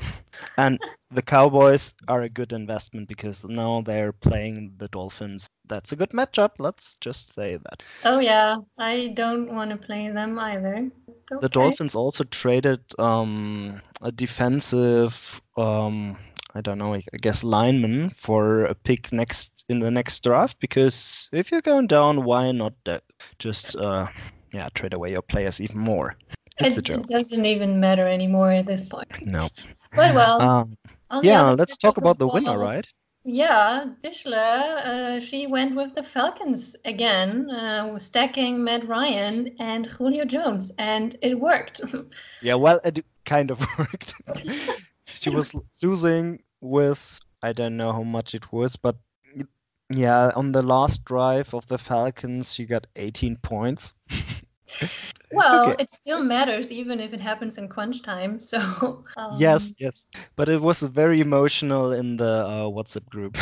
And 0.59 0.81
the 1.13 1.23
Cowboys 1.23 1.95
are 2.09 2.23
a 2.23 2.29
good 2.29 2.53
investment 2.53 3.09
because 3.09 3.45
now 3.45 3.81
they're 3.83 4.13
playing 4.13 4.75
the 4.79 4.89
Dolphins. 4.89 5.47
That's 5.69 5.93
a 5.93 5.97
good 5.97 6.11
matchup. 6.11 6.51
Let's 6.59 6.97
just 7.01 7.37
say 7.37 7.57
that. 7.57 7.85
Oh 8.05 8.19
yeah. 8.19 8.57
I 8.79 9.13
don't 9.15 9.55
want 9.55 9.71
to 9.71 9.77
play 9.77 10.11
them 10.11 10.39
either. 10.41 10.91
It's 11.31 11.41
The. 11.41 11.49
Dolphins 11.49 11.95
also 11.95 12.25
traded 12.25 12.81
um, 12.99 13.81
a 14.03 14.11
defensive, 14.11 15.41
um, 15.57 16.17
I 16.55 16.63
don't 16.63 16.79
know, 16.79 16.95
I 16.95 17.03
guess 17.23 17.45
lineman 17.45 18.11
for 18.11 18.65
a 18.65 18.75
pick 18.75 19.13
next 19.13 19.65
in 19.69 19.79
the 19.79 19.91
next 19.91 20.25
draft 20.25 20.59
because 20.59 21.29
if 21.33 21.53
you're 21.53 21.61
going 21.61 21.87
down, 21.87 22.25
why 22.25 22.51
not 22.51 22.75
uh, 22.87 22.99
just 23.39 23.77
uh, 23.77 24.09
yeah 24.55 24.69
trade 24.75 24.95
away 24.95 25.11
your 25.11 25.23
players 25.23 25.61
even 25.61 25.79
more? 25.79 26.17
It's 26.59 26.79
It, 26.79 26.89
a 26.91 26.95
it 26.95 27.09
doesn't 27.09 27.45
even 27.45 27.81
matter 27.81 28.07
anymore 28.07 28.53
at 28.53 28.67
this 28.67 28.85
point. 28.85 29.09
No. 29.27 29.49
But 29.97 30.15
well, 30.15 30.41
Um, 30.41 30.77
yeah, 31.23 31.51
let's 31.51 31.77
talk 31.77 31.97
about 31.99 32.19
the 32.19 32.29
winner, 32.29 32.59
right? 32.59 32.87
Yeah, 33.27 33.87
Dishler, 34.03 34.85
uh, 34.85 35.21
she 35.21 35.47
went 35.47 35.75
with 35.75 35.95
the 35.95 36.03
Falcons 36.03 36.77
again, 36.85 37.51
uh, 37.51 37.99
stacking 37.99 38.63
Matt 38.63 38.87
Ryan 38.87 39.55
and 39.59 39.87
Julio 39.87 40.25
Jones, 40.27 40.73
and 40.79 41.17
it 41.23 41.41
worked. 41.41 41.81
Yeah, 42.43 42.55
well, 42.55 42.81
it 42.85 43.05
kind 43.25 43.51
of 43.51 43.59
worked. 43.79 44.15
she 45.07 45.31
was 45.31 45.55
losing 45.83 46.43
with 46.61 47.21
I 47.43 47.53
don't 47.53 47.77
know 47.77 47.93
how 47.93 48.03
much 48.03 48.35
it 48.35 48.53
was, 48.53 48.77
but 48.77 48.97
yeah, 49.91 50.31
on 50.35 50.53
the 50.53 50.63
last 50.63 51.05
drive 51.05 51.55
of 51.55 51.67
the 51.69 51.79
Falcons, 51.79 52.53
she 52.53 52.67
got 52.67 52.87
18 52.97 53.37
points. 53.37 53.95
well, 55.31 55.71
Okay. 55.71 55.83
it 55.83 55.93
still 55.93 56.23
matters, 56.23 56.71
even 56.71 57.01
if 57.01 57.13
it 57.13 57.21
happens 57.21 57.59
in 57.59 57.69
crunch 57.69 58.03
time. 58.03 58.39
So, 58.39 59.05
um, 59.17 59.39
Yes, 59.39 59.75
yes, 59.79 60.05
but 60.37 60.49
it 60.49 60.61
was 60.61 60.81
very 60.83 61.21
emotional 61.21 61.93
in 61.93 62.17
the 62.17 62.25
uh, 62.47 62.65
WhatsApp 62.65 63.09
group. 63.11 63.37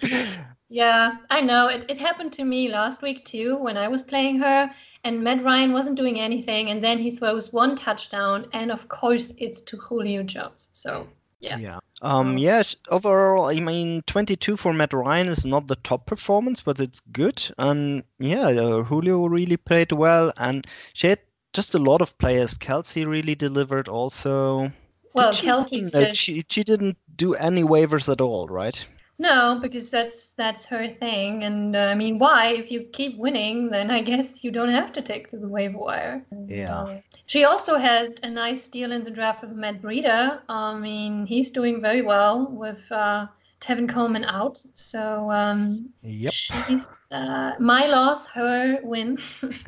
yeah, 0.68 1.16
I 1.30 1.40
know. 1.40 1.68
It, 1.68 1.86
it 1.90 1.98
happened 1.98 2.32
to 2.34 2.44
me 2.44 2.68
last 2.68 3.02
week 3.02 3.24
too 3.24 3.58
when 3.58 3.76
I 3.76 3.88
was 3.88 4.02
playing 4.02 4.38
her, 4.40 4.70
and 5.04 5.22
Matt 5.22 5.42
Ryan 5.42 5.72
wasn't 5.72 5.96
doing 5.96 6.20
anything, 6.20 6.70
and 6.70 6.82
then 6.84 6.98
he 6.98 7.10
throws 7.10 7.52
one 7.52 7.76
touchdown, 7.76 8.46
and 8.52 8.70
of 8.70 8.88
course, 8.88 9.32
it's 9.38 9.60
to 9.62 9.76
Julio 9.76 10.22
Jones. 10.22 10.68
So, 10.72 11.08
Yeah. 11.40 11.58
Yeah. 11.58 11.79
Um. 12.02 12.38
Yeah. 12.38 12.62
Overall, 12.88 13.46
I 13.50 13.60
mean, 13.60 14.02
22 14.06 14.56
for 14.56 14.72
Matt 14.72 14.92
Ryan 14.92 15.28
is 15.28 15.44
not 15.44 15.66
the 15.66 15.76
top 15.76 16.06
performance, 16.06 16.60
but 16.60 16.80
it's 16.80 17.00
good. 17.12 17.42
And 17.58 18.04
yeah, 18.18 18.48
uh, 18.48 18.82
Julio 18.82 19.26
really 19.26 19.56
played 19.56 19.92
well, 19.92 20.32
and 20.36 20.66
she 20.94 21.08
had 21.08 21.20
just 21.52 21.74
a 21.74 21.78
lot 21.78 22.00
of 22.00 22.16
players. 22.18 22.56
Kelce 22.56 23.06
really 23.06 23.34
delivered 23.34 23.88
also. 23.88 24.62
Did 24.62 24.72
well, 25.14 25.32
she 25.32 25.46
Kelce's 25.46 25.92
no, 25.92 26.04
just. 26.04 26.20
she 26.20 26.44
she 26.48 26.64
didn't 26.64 26.96
do 27.16 27.34
any 27.34 27.62
waivers 27.62 28.10
at 28.10 28.20
all, 28.20 28.46
right? 28.46 28.86
No, 29.20 29.58
because 29.60 29.90
that's 29.90 30.30
that's 30.30 30.64
her 30.64 30.88
thing, 30.88 31.44
and 31.44 31.76
uh, 31.76 31.80
I 31.92 31.94
mean, 31.94 32.18
why? 32.18 32.46
If 32.54 32.70
you 32.70 32.84
keep 32.84 33.18
winning, 33.18 33.68
then 33.68 33.90
I 33.90 34.00
guess 34.00 34.42
you 34.42 34.50
don't 34.50 34.70
have 34.70 34.92
to 34.92 35.02
take 35.02 35.28
to 35.28 35.36
the 35.36 35.46
waiver 35.46 35.76
wire. 35.76 36.24
Yeah. 36.48 36.74
uh, 36.74 37.00
she 37.26 37.44
also 37.44 37.76
had 37.76 38.18
a 38.22 38.30
nice 38.30 38.66
deal 38.68 38.92
in 38.92 39.04
the 39.04 39.10
draft 39.10 39.42
with 39.42 39.52
Matt 39.52 39.82
Breida. 39.82 40.40
I 40.48 40.78
mean, 40.78 41.26
he's 41.26 41.50
doing 41.50 41.82
very 41.82 42.00
well 42.00 42.46
with 42.50 42.80
uh, 42.90 43.26
Tevin 43.60 43.86
Coleman 43.88 44.24
out. 44.24 44.62
So 44.74 45.30
um, 45.30 45.90
Yep. 46.02 46.32
she's 46.32 46.86
uh, 47.10 47.52
my 47.60 47.86
loss, 47.86 48.26
her 48.28 48.78
win. 48.82 49.18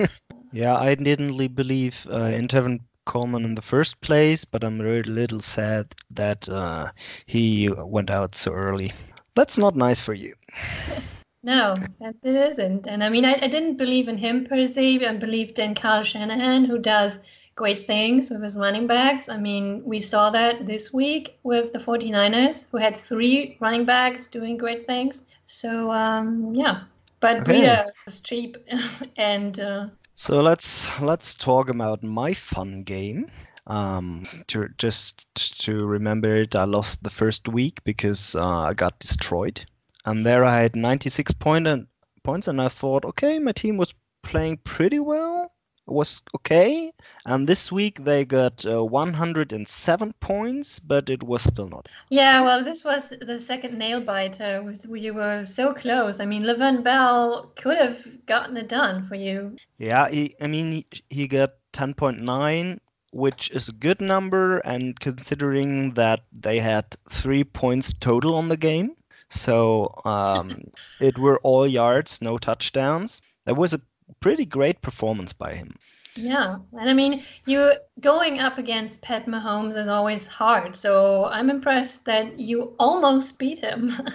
Yeah, 0.52 0.76
I 0.76 0.94
didn't 0.94 1.26
really 1.28 1.48
believe 1.48 2.06
uh, 2.10 2.24
in 2.38 2.48
Tevin 2.48 2.80
Coleman 3.04 3.44
in 3.44 3.54
the 3.54 3.62
first 3.62 4.00
place, 4.00 4.44
but 4.44 4.64
I'm 4.64 4.80
really 4.80 5.10
little 5.10 5.40
sad 5.40 5.94
that 6.10 6.48
uh, 6.48 6.90
he 7.26 7.68
went 7.70 8.10
out 8.10 8.34
so 8.34 8.52
early. 8.52 8.92
That's 9.34 9.58
not 9.58 9.76
nice 9.76 10.00
for 10.00 10.14
you. 10.14 10.34
No, 11.42 11.88
it 12.00 12.16
isn't. 12.24 12.86
And 12.86 13.02
I 13.02 13.08
mean, 13.08 13.24
I, 13.24 13.34
I 13.42 13.48
didn't 13.48 13.76
believe 13.76 14.08
in 14.08 14.18
him 14.18 14.44
per 14.46 14.66
se. 14.66 15.04
I 15.06 15.14
believed 15.16 15.58
in 15.58 15.74
Kyle 15.74 16.02
Shanahan, 16.04 16.64
who 16.64 16.78
does 16.78 17.18
great 17.54 17.86
things 17.86 18.30
with 18.30 18.42
his 18.42 18.56
running 18.56 18.86
backs. 18.86 19.28
I 19.28 19.36
mean, 19.38 19.82
we 19.84 20.00
saw 20.00 20.30
that 20.30 20.66
this 20.66 20.92
week 20.92 21.38
with 21.42 21.72
the 21.72 21.78
49ers, 21.78 22.66
who 22.70 22.78
had 22.78 22.96
three 22.96 23.56
running 23.60 23.84
backs 23.84 24.26
doing 24.26 24.56
great 24.56 24.86
things. 24.86 25.24
So, 25.46 25.90
um, 25.92 26.54
yeah. 26.54 26.84
But 27.20 27.42
Okay. 27.42 27.44
Breida 27.44 27.90
was 28.06 28.20
cheap. 28.20 28.56
and 29.16 29.58
uh, 29.60 29.86
So 30.14 30.40
let's 30.40 30.88
let's 31.00 31.34
talk 31.34 31.68
about 31.68 32.02
my 32.02 32.32
fun 32.34 32.82
game. 32.82 33.26
Um, 33.66 34.26
to 34.48 34.68
just 34.76 35.24
to 35.62 35.86
remember 35.86 36.36
it, 36.36 36.56
I 36.56 36.64
lost 36.64 37.02
the 37.02 37.10
first 37.10 37.46
week 37.48 37.82
because 37.84 38.34
uh, 38.34 38.44
I 38.44 38.72
got 38.72 38.98
destroyed, 38.98 39.64
and 40.04 40.26
there 40.26 40.44
I 40.44 40.62
had 40.62 40.74
96 40.74 41.32
point 41.34 41.66
and 41.68 41.86
points, 42.24 42.48
and 42.48 42.60
I 42.60 42.68
thought, 42.68 43.04
okay, 43.04 43.38
my 43.38 43.52
team 43.52 43.76
was 43.76 43.94
playing 44.22 44.58
pretty 44.64 44.98
well, 44.98 45.52
it 45.86 45.92
was 45.92 46.22
okay, 46.36 46.92
and 47.26 47.48
this 47.48 47.72
week 47.72 48.04
they 48.04 48.24
got 48.24 48.64
uh, 48.64 48.84
107 48.84 50.12
points, 50.20 50.78
but 50.78 51.10
it 51.10 51.22
was 51.24 51.42
still 51.42 51.68
not. 51.68 51.88
yeah, 52.08 52.40
well, 52.40 52.62
this 52.62 52.84
was 52.84 53.12
the 53.20 53.40
second 53.40 53.76
nail 53.78 54.00
biter. 54.00 54.72
You 54.88 55.14
were 55.14 55.44
so 55.44 55.74
close. 55.74 56.20
I 56.20 56.24
mean, 56.24 56.44
Le'Veon 56.44 56.84
Bell 56.84 57.52
could 57.56 57.78
have 57.78 58.06
gotten 58.26 58.56
it 58.56 58.68
done 58.68 59.04
for 59.04 59.16
you. 59.16 59.56
Yeah, 59.78 60.08
he, 60.08 60.36
I 60.40 60.46
mean, 60.46 60.70
he, 60.70 60.86
he 61.10 61.26
got 61.26 61.50
10.9, 61.72 62.78
which 63.12 63.50
is 63.50 63.68
a 63.68 63.72
good 63.72 64.00
number, 64.00 64.58
and 64.58 64.98
considering 64.98 65.94
that 65.94 66.20
they 66.32 66.58
had 66.58 66.84
three 67.10 67.44
points 67.44 67.94
total 67.94 68.34
on 68.34 68.48
the 68.48 68.56
game, 68.56 68.96
so 69.28 69.94
um, 70.04 70.62
it 71.00 71.18
were 71.18 71.38
all 71.40 71.66
yards, 71.66 72.20
no 72.20 72.38
touchdowns. 72.38 73.22
That 73.44 73.56
was 73.56 73.74
a 73.74 73.80
pretty 74.20 74.44
great 74.44 74.82
performance 74.82 75.32
by 75.32 75.54
him. 75.54 75.76
Yeah, 76.14 76.56
and 76.78 76.90
I 76.90 76.92
mean, 76.92 77.24
you 77.46 77.72
going 78.00 78.38
up 78.38 78.58
against 78.58 79.00
Pat 79.00 79.26
Mahomes 79.26 79.76
is 79.76 79.88
always 79.88 80.26
hard. 80.26 80.76
So 80.76 81.26
I'm 81.26 81.48
impressed 81.48 82.04
that 82.04 82.38
you 82.38 82.74
almost 82.78 83.38
beat 83.38 83.58
him. 83.58 83.92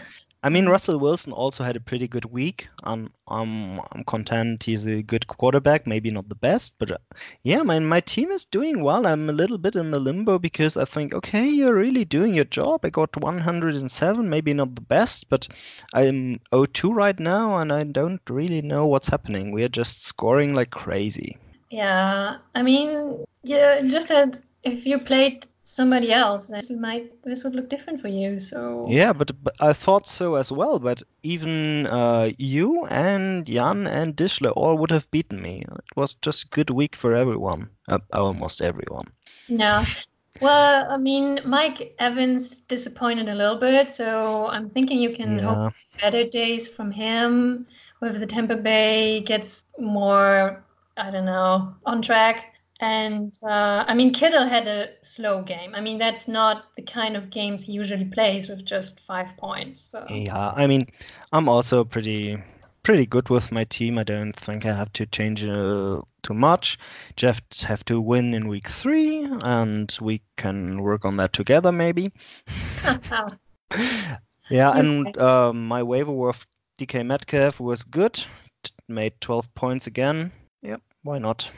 I 0.43 0.49
mean, 0.49 0.67
Russell 0.67 0.99
Wilson 0.99 1.33
also 1.33 1.63
had 1.63 1.75
a 1.75 1.79
pretty 1.79 2.07
good 2.07 2.25
week. 2.25 2.67
I'm, 2.83 3.11
I'm, 3.27 3.79
I'm 3.91 4.03
content 4.05 4.63
he's 4.63 4.85
a 4.85 5.01
good 5.01 5.27
quarterback, 5.27 5.87
maybe 5.87 6.11
not 6.11 6.29
the 6.29 6.35
best, 6.35 6.75
but 6.77 6.91
uh, 6.91 6.97
yeah, 7.41 7.63
my, 7.63 7.79
my 7.79 7.99
team 8.01 8.31
is 8.31 8.45
doing 8.45 8.83
well. 8.83 9.07
I'm 9.07 9.29
a 9.29 9.33
little 9.33 9.57
bit 9.57 9.75
in 9.75 9.91
the 9.91 9.99
limbo 9.99 10.37
because 10.37 10.77
I 10.77 10.85
think, 10.85 11.13
okay, 11.13 11.47
you're 11.47 11.73
really 11.73 12.05
doing 12.05 12.33
your 12.33 12.45
job. 12.45 12.81
I 12.83 12.89
got 12.89 13.17
107, 13.17 14.29
maybe 14.29 14.53
not 14.53 14.75
the 14.75 14.81
best, 14.81 15.27
but 15.29 15.47
I'm 15.93 16.39
0-2 16.51 16.93
right 16.93 17.19
now, 17.19 17.57
and 17.57 17.73
I 17.73 17.83
don't 17.83 18.21
really 18.29 18.61
know 18.61 18.85
what's 18.85 19.09
happening. 19.09 19.51
We 19.51 19.63
are 19.63 19.69
just 19.69 20.05
scoring 20.05 20.53
like 20.53 20.69
crazy. 20.71 21.37
yeah, 21.69 22.37
I 22.55 22.63
mean, 22.63 23.25
yeah, 23.43 23.81
just 23.81 24.09
that 24.09 24.39
if 24.63 24.85
you 24.85 24.99
played 24.99 25.45
somebody 25.67 26.13
else, 26.13 26.47
this 26.47 26.69
might 26.69 27.11
this 27.23 27.43
would 27.43 27.55
look 27.55 27.69
different 27.69 28.01
for 28.01 28.07
you. 28.07 28.39
So 28.39 28.87
Yeah, 28.89 29.13
but, 29.13 29.31
but 29.43 29.53
I 29.59 29.73
thought 29.73 30.07
so 30.07 30.35
as 30.35 30.51
well. 30.51 30.79
But 30.79 31.03
even 31.23 31.87
uh, 31.87 32.31
you 32.37 32.85
and 32.85 33.45
Jan 33.45 33.85
and 33.85 34.15
Dishler 34.15 34.53
all 34.55 34.77
would 34.77 34.91
have 34.91 35.11
beaten 35.11 35.41
me. 35.41 35.63
It 35.67 35.95
was 35.95 36.13
just 36.15 36.45
a 36.45 36.47
good 36.49 36.69
week 36.69 36.95
for 36.95 37.13
everyone, 37.13 37.69
uh, 37.89 37.99
almost 38.13 38.61
everyone. 38.61 39.07
Yeah. 39.47 39.85
Well, 40.39 40.85
I 40.89 40.97
mean, 40.97 41.39
Mike 41.45 41.95
Evans 41.99 42.59
disappointed 42.59 43.27
a 43.27 43.35
little 43.35 43.57
bit, 43.57 43.89
so 43.89 44.47
I'm 44.47 44.69
thinking 44.69 45.01
you 45.01 45.15
can 45.15 45.39
hope 45.39 45.73
better 45.99 46.25
days 46.25 46.67
from 46.69 46.91
him 46.91 47.65
with 48.01 48.19
the 48.19 48.25
Tampa 48.27 48.55
Bay 48.55 49.21
gets 49.21 49.63
more, 49.79 50.63
I 50.95 51.09
don't 51.09 51.25
know, 51.25 51.73
on 51.85 52.01
track. 52.03 52.53
And 52.79 53.33
uh, 53.43 53.85
I 53.87 53.93
mean, 53.93 54.13
Kittle 54.13 54.47
had 54.47 54.67
a 54.67 54.89
slow 55.01 55.41
game. 55.41 55.73
I 55.73 55.81
mean, 55.81 55.97
that's 55.97 56.27
not 56.27 56.65
the 56.75 56.83
kind 56.83 57.15
of 57.17 57.29
games 57.29 57.63
he 57.63 57.71
usually 57.71 58.05
plays 58.05 58.49
with 58.49 58.65
just 58.65 58.99
five 58.99 59.27
points. 59.37 59.81
So 59.81 60.05
yeah. 60.09 60.53
I 60.55 60.67
mean, 60.67 60.87
I'm 61.31 61.49
also 61.49 61.83
pretty 61.83 62.37
pretty 62.83 63.05
good 63.05 63.29
with 63.29 63.51
my 63.51 63.63
team. 63.65 63.97
I 63.97 64.03
don't 64.03 64.33
think 64.33 64.65
I 64.65 64.73
have 64.73 64.93
to 64.93 65.05
change 65.07 65.43
uh, 65.43 66.01
too 66.23 66.33
much. 66.33 66.77
Just 67.15 67.63
have 67.63 67.83
to 67.85 67.99
win 67.99 68.33
in 68.33 68.47
week 68.47 68.69
three, 68.69 69.27
and 69.43 69.95
we 69.99 70.21
can 70.37 70.81
work 70.81 71.03
on 71.03 71.17
that 71.17 71.33
together 71.33 71.71
maybe. 71.71 72.11
Yeah, 74.49 74.77
and 74.77 75.17
uh, 75.17 75.51
my 75.53 75.83
waiver 75.83 76.29
of 76.29 76.47
DK 76.77 77.05
Metcalf 77.05 77.59
was 77.59 77.83
good. 77.83 78.23
Made 78.87 79.19
12 79.19 79.53
points 79.55 79.87
again. 79.87 80.31
Yep, 80.61 80.81
why 81.03 81.19
not? 81.19 81.51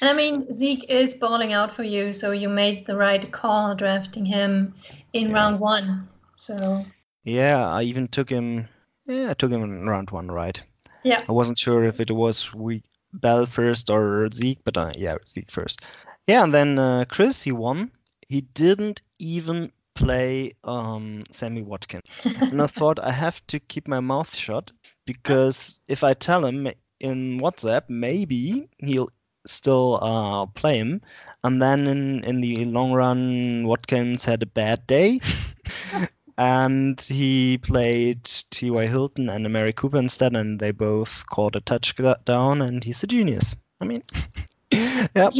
And 0.00 0.10
I 0.10 0.12
mean, 0.14 0.52
Zeke 0.52 0.84
is 0.90 1.14
balling 1.14 1.52
out 1.52 1.72
for 1.72 1.82
you, 1.84 2.12
so 2.12 2.32
you 2.32 2.48
made 2.48 2.86
the 2.86 2.96
right 2.96 3.30
call 3.32 3.74
drafting 3.74 4.26
him 4.26 4.74
in 5.12 5.30
Yeah. 5.30 5.34
round 5.34 5.60
one. 5.60 6.08
So 6.36 6.84
Yeah, 7.24 7.68
I 7.68 7.82
even 7.82 8.08
took 8.08 8.28
him. 8.30 8.68
Yeah, 9.06 9.30
I 9.30 9.34
took 9.34 9.50
him 9.50 9.62
in 9.62 9.86
round 9.88 10.10
one, 10.10 10.30
right? 10.30 10.60
yeah, 11.04 11.22
I 11.28 11.32
wasn't 11.32 11.58
sure 11.58 11.84
if 11.84 12.00
it 12.00 12.10
was 12.10 12.52
we 12.54 12.82
Bell 13.14 13.46
first 13.46 13.90
or 13.90 14.28
Zeke, 14.32 14.62
but 14.64 14.76
uh, 14.76 14.92
yeah, 14.96 15.16
Zeke 15.26 15.50
first. 15.50 15.80
Yeah, 16.26 16.42
and 16.44 16.54
then 16.54 16.78
uh, 16.78 17.04
Chris, 17.08 17.42
he 17.42 17.52
won. 17.52 17.90
He 18.28 18.42
didn't 18.42 19.02
even 19.18 19.70
play 19.94 20.52
um, 20.64 21.24
Sammy 21.30 21.62
Watkins. 21.62 22.04
and 22.50 22.60
I 22.62 22.66
thought 22.66 22.98
I 23.00 23.12
have 23.12 23.44
to 23.48 23.60
keep 23.60 23.86
my 23.88 24.00
mouth 24.00 24.34
shut 24.34 24.72
because 25.06 25.80
if 25.88 26.02
I 26.02 26.14
tell 26.14 26.44
him 26.44 26.68
in 27.00 27.40
WhatsApp, 27.40 27.82
maybe 27.88 28.68
he'll 28.78 29.08
still 29.46 29.98
uh, 30.02 30.46
play 30.46 30.78
him. 30.78 31.00
And 31.44 31.60
then 31.60 31.86
in, 31.86 32.24
in 32.24 32.40
the 32.40 32.64
long 32.66 32.92
run, 32.92 33.66
Watkins 33.66 34.24
had 34.24 34.42
a 34.42 34.46
bad 34.46 34.86
day. 34.86 35.20
and 36.38 37.00
he 37.00 37.58
played 37.58 38.24
T.Y. 38.24 38.86
Hilton 38.86 39.28
and 39.28 39.44
Amari 39.44 39.72
Cooper 39.72 39.98
instead, 39.98 40.34
and 40.34 40.58
they 40.58 40.70
both 40.70 41.24
caught 41.30 41.56
a 41.56 41.60
touchdown, 41.60 42.62
and 42.62 42.84
he's 42.84 43.02
a 43.02 43.06
genius. 43.06 43.56
I 43.80 43.84
mean, 43.84 44.02
yeah, 44.70 45.30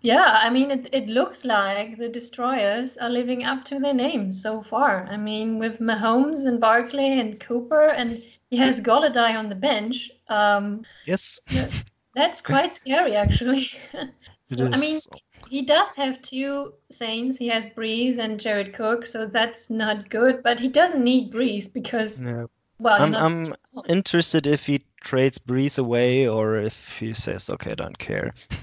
yeah. 0.00 0.40
I 0.42 0.50
mean, 0.50 0.70
it, 0.70 0.88
it 0.92 1.08
looks 1.08 1.44
like 1.44 1.98
the 1.98 2.08
Destroyers 2.08 2.96
are 2.98 3.10
living 3.10 3.44
up 3.44 3.64
to 3.66 3.78
their 3.78 3.94
name 3.94 4.30
so 4.30 4.62
far. 4.62 5.06
I 5.10 5.16
mean, 5.16 5.58
with 5.58 5.80
Mahomes 5.80 6.46
and 6.46 6.60
Barkley 6.60 7.20
and 7.20 7.38
Cooper, 7.40 7.88
and 7.88 8.22
he 8.50 8.56
has 8.56 8.80
Golladay 8.80 9.36
on 9.36 9.48
the 9.48 9.54
bench. 9.54 10.10
Um, 10.28 10.84
yes, 11.06 11.40
that's 12.14 12.40
quite 12.40 12.74
scary, 12.74 13.14
actually. 13.14 13.70
so. 14.44 14.70
I 14.72 14.78
mean, 14.78 15.00
he 15.48 15.62
does 15.62 15.94
have 15.94 16.20
two 16.22 16.74
Saints. 16.90 17.36
He 17.36 17.48
has 17.48 17.66
Brees 17.66 18.18
and 18.18 18.38
Jared 18.38 18.74
Cook, 18.74 19.06
so 19.06 19.26
that's 19.26 19.70
not 19.70 20.10
good. 20.10 20.42
But 20.42 20.60
he 20.60 20.68
doesn't 20.68 21.02
need 21.02 21.32
Brees 21.32 21.72
because, 21.72 22.20
No. 22.20 22.48
well, 22.78 23.00
I'm, 23.00 23.14
I'm 23.14 23.54
interested 23.88 24.46
if 24.46 24.66
he 24.66 24.84
trades 25.00 25.38
Brees 25.38 25.78
away 25.78 26.28
or 26.28 26.56
if 26.56 26.98
he 26.98 27.12
says, 27.12 27.48
okay, 27.50 27.72
I 27.72 27.74
don't 27.74 27.98
care. 27.98 28.34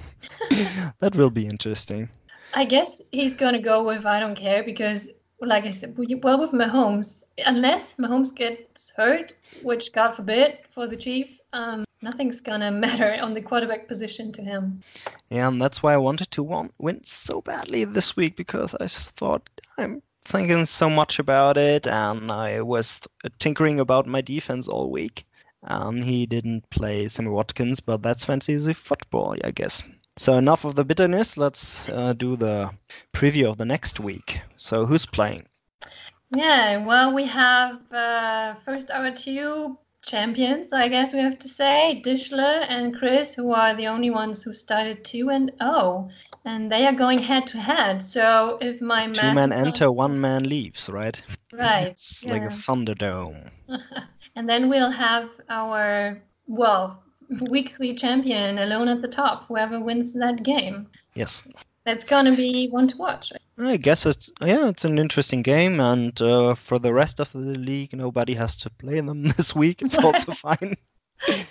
that 1.00 1.16
will 1.16 1.30
be 1.30 1.48
interesting. 1.48 2.10
I 2.54 2.66
guess 2.66 3.02
he's 3.12 3.36
gonna 3.36 3.62
go 3.62 3.84
with 3.84 4.06
I 4.06 4.20
don't 4.20 4.36
care 4.36 4.64
because, 4.64 5.10
like 5.42 5.66
I 5.66 5.70
said, 5.70 5.98
well 5.98 6.40
with 6.40 6.52
Mahomes, 6.52 7.24
unless 7.46 7.96
Mahomes 7.96 8.34
gets 8.34 8.92
hurt, 8.96 9.34
which 9.64 9.92
God 9.94 10.12
forbid 10.14 10.60
for 10.70 10.88
the 10.88 10.96
Chiefs, 10.96 11.42
um, 11.54 11.86
nothing's 12.02 12.42
gonna 12.42 12.72
matter 12.86 13.18
on 13.22 13.34
the 13.34 13.42
quarterback 13.42 13.88
position 13.88 14.32
to 14.34 14.42
him. 14.42 14.82
Yeah, 15.30 15.48
and 15.48 15.62
that's 15.62 15.84
why 15.84 15.94
I 15.94 15.98
wanted 15.98 16.32
to 16.32 16.44
won- 16.44 16.74
win 16.78 17.02
so 17.04 17.42
badly 17.42 17.84
this 17.86 18.16
week 18.16 18.36
because 18.36 18.74
I 18.80 18.88
thought 18.88 19.50
I'm 19.78 20.02
thinking 20.24 20.66
so 20.66 20.90
much 20.90 21.20
about 21.20 21.58
it 21.58 21.86
and 21.88 22.32
I 22.32 22.62
was 22.62 23.02
tinkering 23.40 23.80
about 23.80 24.08
my 24.08 24.22
defense 24.22 24.68
all 24.68 24.90
week. 24.90 25.26
And 25.68 26.04
he 26.04 26.28
didn't 26.28 26.70
play 26.70 27.08
Sammy 27.08 27.32
Watkins, 27.32 27.80
but 27.80 28.04
that's 28.04 28.26
fantasy 28.26 28.74
football, 28.74 29.36
I 29.44 29.50
guess. 29.50 29.82
So 30.18 30.38
enough 30.38 30.64
of 30.64 30.76
the 30.76 30.86
bitterness. 30.86 31.38
Let's 31.38 31.90
uh, 31.90 32.14
do 32.14 32.36
the 32.36 32.72
preview 33.14 33.50
of 33.50 33.58
the 33.58 33.66
next 33.66 34.00
week. 34.00 34.42
So 34.56 34.86
who's 34.86 35.06
playing? 35.06 35.46
Yeah, 36.36 36.86
well, 36.86 37.14
we 37.14 37.26
have 37.26 37.92
uh, 37.92 38.56
first 38.66 38.92
our 38.92 39.12
two 39.12 39.78
champions, 40.06 40.72
I 40.72 40.88
guess 40.88 41.14
we 41.14 41.20
have 41.20 41.40
to 41.40 41.48
say, 41.48 42.02
Dishler 42.06 42.66
and 42.70 42.96
Chris, 42.96 43.36
who 43.36 43.52
are 43.52 43.76
the 43.76 43.88
only 43.88 44.10
ones 44.10 44.44
who 44.44 44.54
started 44.54 45.04
two 45.04 45.30
and 45.30 45.52
oh, 45.60 46.10
and 46.46 46.72
they 46.72 46.86
are 46.86 46.94
going 46.94 47.20
head 47.20 47.48
to 47.48 47.60
head. 47.60 48.02
So 48.02 48.58
if 48.62 48.82
my 48.82 49.08
two 49.12 49.34
men 49.34 49.52
enter, 49.52 49.92
one 49.92 50.22
man 50.22 50.48
leaves, 50.48 50.90
right? 50.90 51.22
Right. 51.52 51.88
it's 51.92 52.24
yeah. 52.24 52.34
like 52.34 52.44
a 52.44 52.54
Thunderdome. 52.54 53.50
and 54.36 54.48
then 54.48 54.70
we'll 54.70 54.92
have 54.92 55.30
our 55.50 56.22
well 56.48 57.04
week 57.50 57.70
three 57.70 57.94
champion 57.94 58.60
alone 58.60 58.88
at 58.88 59.02
the 59.02 59.08
top. 59.08 59.48
Whoever 59.48 59.80
wins 59.80 60.14
that 60.14 60.44
game. 60.44 60.88
Yes 61.14 61.42
that's 61.86 62.04
gonna 62.04 62.36
be 62.36 62.68
one 62.70 62.88
to 62.88 62.98
watch. 62.98 63.32
I 63.58 63.78
guess 63.78 64.06
it's 64.06 64.32
yeah, 64.42 64.68
it's 64.68 64.86
an 64.86 65.00
interesting 65.00 65.42
game, 65.42 65.80
and 65.80 66.20
uh, 66.22 66.56
for 66.56 66.80
the 66.80 66.94
rest 66.94 67.20
of 67.20 67.32
the 67.32 67.40
league, 67.40 67.96
nobody 67.96 68.34
has 68.34 68.58
to 68.58 68.70
play 68.70 69.00
them 69.00 69.24
this 69.38 69.56
week. 69.56 69.82
It's 69.82 69.98
also 69.98 70.32
fine. 70.48 70.76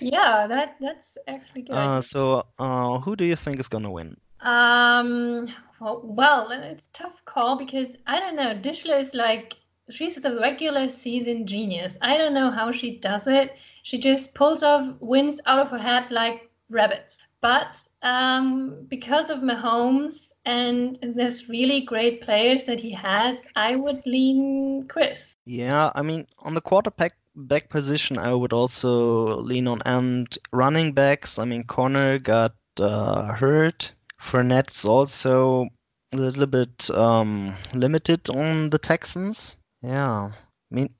Yeah, 0.01 0.47
that 0.49 0.77
that's 0.81 1.17
actually 1.29 1.63
good. 1.63 1.73
Uh, 1.73 2.03
so, 2.03 2.45
uh, 2.59 2.99
who 2.99 3.17
do 3.17 3.25
you 3.25 3.37
think 3.37 3.59
is 3.61 3.69
gonna 3.69 3.91
win? 3.91 4.17
Um, 4.41 5.49
well, 5.81 6.03
well, 6.05 6.51
it's 6.51 6.89
tough 6.93 7.25
call 7.25 7.57
because 7.57 7.97
I 8.07 8.19
don't 8.19 8.37
know. 8.37 8.55
Dishla 8.55 9.01
is 9.01 9.15
like 9.15 9.55
she's 9.91 10.17
the 10.17 10.39
regular 10.41 10.89
season 10.89 11.47
genius. 11.47 11.97
I 12.01 12.17
don't 12.17 12.35
know 12.35 12.51
how 12.51 12.73
she 12.73 12.99
does 12.99 13.27
it. 13.27 13.57
She 13.83 13.99
just 13.99 14.35
pulls 14.35 14.63
off 14.63 14.95
wins 15.01 15.41
out 15.47 15.59
of 15.59 15.71
her 15.71 15.79
head 15.79 16.11
like 16.11 16.51
rabbits. 16.71 17.19
But 17.41 17.83
um, 18.03 18.87
because 18.89 19.29
of 19.29 19.41
Mahomes 19.41 20.33
and 20.47 20.99
this 21.03 21.49
really 21.49 21.83
great 21.83 22.23
players 22.23 22.65
that 22.65 22.81
he 22.81 22.91
has, 22.93 23.43
I 23.55 23.77
would 23.77 24.07
lean 24.07 24.87
Chris. 24.89 25.37
Yeah, 25.45 25.93
I 25.95 26.01
mean, 26.01 26.27
on 26.39 26.55
the 26.55 26.63
quarterback 26.63 27.13
back 27.37 27.69
position, 27.69 28.17
I 28.17 28.33
would 28.33 28.55
also 28.55 29.41
lean 29.41 29.69
on 29.69 29.83
and 29.85 30.27
running 30.53 30.93
backs. 30.93 31.39
I 31.39 31.45
mean, 31.45 31.65
Conner 31.65 32.19
got 32.19 32.55
uh, 32.81 33.35
hurt. 33.35 33.93
Fournette's 34.19 34.87
also 34.87 35.69
a 36.13 36.17
little 36.17 36.47
bit 36.47 36.89
um, 36.91 37.55
limited 37.75 38.31
on 38.31 38.71
the 38.71 38.79
Texans. 38.79 39.57
Yeah. 39.85 40.33
I 40.73 40.75
mean, 40.75 40.95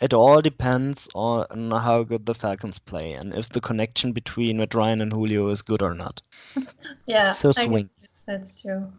it 0.00 0.14
all 0.14 0.40
depends 0.40 1.08
on 1.14 1.70
how 1.70 2.02
good 2.02 2.26
the 2.26 2.34
Falcons 2.34 2.78
play 2.78 3.12
and 3.12 3.34
if 3.34 3.50
the 3.50 3.60
connection 3.60 4.12
between 4.12 4.56
Matt 4.56 4.74
Ryan 4.74 5.02
and 5.02 5.12
Julio 5.12 5.48
is 5.50 5.62
good 5.62 5.82
or 5.82 5.94
not. 5.94 6.22
yeah, 7.06 7.32
so 7.32 7.52
swing. 7.52 7.90
That's 8.26 8.60
true. 8.60 8.90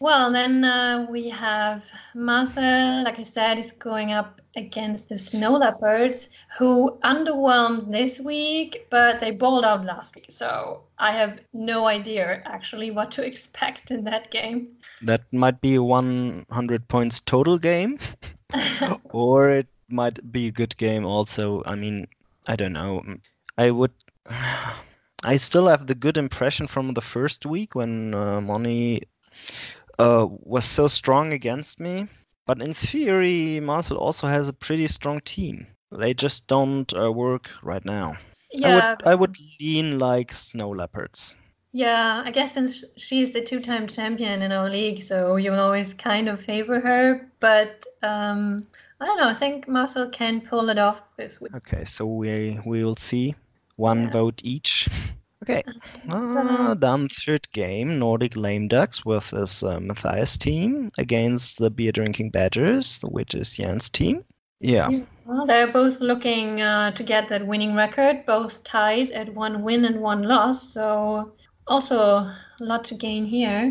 Well, 0.00 0.32
then 0.32 0.64
uh, 0.64 1.06
we 1.10 1.28
have 1.30 1.82
Marcel, 2.14 3.02
like 3.04 3.18
I 3.18 3.24
said, 3.24 3.58
is 3.58 3.72
going 3.72 4.12
up 4.12 4.40
against 4.54 5.08
the 5.08 5.18
Snow 5.18 5.56
Leopards, 5.56 6.28
who 6.56 6.98
underwhelmed 7.02 7.90
this 7.90 8.20
week, 8.20 8.86
but 8.90 9.20
they 9.20 9.32
balled 9.32 9.64
out 9.64 9.84
last 9.84 10.14
week. 10.14 10.26
So 10.28 10.82
I 10.98 11.10
have 11.10 11.40
no 11.52 11.86
idea 11.86 12.42
actually 12.46 12.92
what 12.92 13.10
to 13.12 13.26
expect 13.26 13.90
in 13.90 14.04
that 14.04 14.30
game. 14.30 14.68
That 15.02 15.22
might 15.32 15.60
be 15.60 15.74
a 15.74 15.82
100 15.82 16.88
points 16.88 17.20
total 17.20 17.58
game. 17.58 17.98
or 19.10 19.50
it 19.50 19.66
might 19.88 20.32
be 20.32 20.48
a 20.48 20.52
good 20.52 20.76
game 20.76 21.04
also. 21.04 21.62
I 21.66 21.74
mean, 21.74 22.06
I 22.46 22.56
don't 22.56 22.72
know. 22.72 23.02
I 23.56 23.70
would. 23.70 23.92
I 25.24 25.36
still 25.36 25.66
have 25.66 25.88
the 25.88 25.96
good 25.96 26.16
impression 26.16 26.68
from 26.68 26.94
the 26.94 27.00
first 27.00 27.44
week 27.44 27.74
when 27.74 28.14
uh, 28.14 28.40
Money 28.40 29.02
uh, 29.98 30.26
was 30.28 30.64
so 30.64 30.88
strong 30.88 31.32
against 31.32 31.80
me. 31.80 32.08
But 32.46 32.62
in 32.62 32.72
theory, 32.72 33.60
Marcel 33.60 33.98
also 33.98 34.26
has 34.26 34.48
a 34.48 34.52
pretty 34.52 34.88
strong 34.88 35.20
team. 35.20 35.66
They 35.92 36.14
just 36.14 36.46
don't 36.46 36.92
uh, 36.96 37.12
work 37.12 37.50
right 37.62 37.84
now. 37.84 38.16
Yeah. 38.52 38.68
I 38.68 38.74
would, 38.74 39.06
I 39.06 39.14
would 39.14 39.36
lean 39.60 39.98
like 39.98 40.32
Snow 40.32 40.70
Leopards. 40.70 41.34
Yeah, 41.72 42.22
I 42.24 42.30
guess 42.30 42.54
since 42.54 42.84
she's 42.96 43.32
the 43.32 43.42
two-time 43.42 43.86
champion 43.86 44.40
in 44.40 44.52
our 44.52 44.70
league, 44.70 45.02
so 45.02 45.36
you 45.36 45.50
will 45.50 45.60
always 45.60 45.92
kind 45.92 46.28
of 46.28 46.40
favor 46.40 46.80
her. 46.80 47.30
But 47.40 47.86
um, 48.02 48.66
I 49.00 49.06
don't 49.06 49.18
know. 49.18 49.28
I 49.28 49.34
think 49.34 49.68
Marcel 49.68 50.08
can 50.08 50.40
pull 50.40 50.70
it 50.70 50.78
off 50.78 51.02
this 51.18 51.40
week. 51.40 51.54
Okay, 51.54 51.84
so 51.84 52.06
we 52.06 52.58
we 52.64 52.82
will 52.82 52.96
see. 52.96 53.34
One 53.76 54.04
yeah. 54.04 54.10
vote 54.10 54.40
each. 54.44 54.88
Okay. 55.42 55.62
Uh, 56.10 56.74
then 56.74 57.08
third 57.08 57.50
game, 57.52 57.98
Nordic 57.98 58.36
Lame 58.36 58.68
Ducks 58.68 59.04
with 59.04 59.30
his 59.30 59.62
uh, 59.62 59.78
Matthias 59.78 60.36
team 60.36 60.90
against 60.98 61.58
the 61.58 61.70
Beer 61.70 61.92
Drinking 61.92 62.30
Badgers, 62.30 63.00
which 63.02 63.34
is 63.34 63.56
Jan's 63.56 63.88
team. 63.88 64.24
Yeah. 64.60 64.88
Well, 65.24 65.46
they're 65.46 65.72
both 65.72 66.00
looking 66.00 66.60
uh, 66.60 66.90
to 66.92 67.02
get 67.04 67.28
that 67.28 67.46
winning 67.46 67.74
record, 67.74 68.26
both 68.26 68.64
tied 68.64 69.12
at 69.12 69.32
one 69.34 69.62
win 69.62 69.84
and 69.84 70.00
one 70.00 70.22
loss. 70.22 70.72
So 70.72 71.32
also 71.68 71.96
a 71.98 72.36
lot 72.60 72.84
to 72.84 72.94
gain 72.94 73.24
here. 73.24 73.70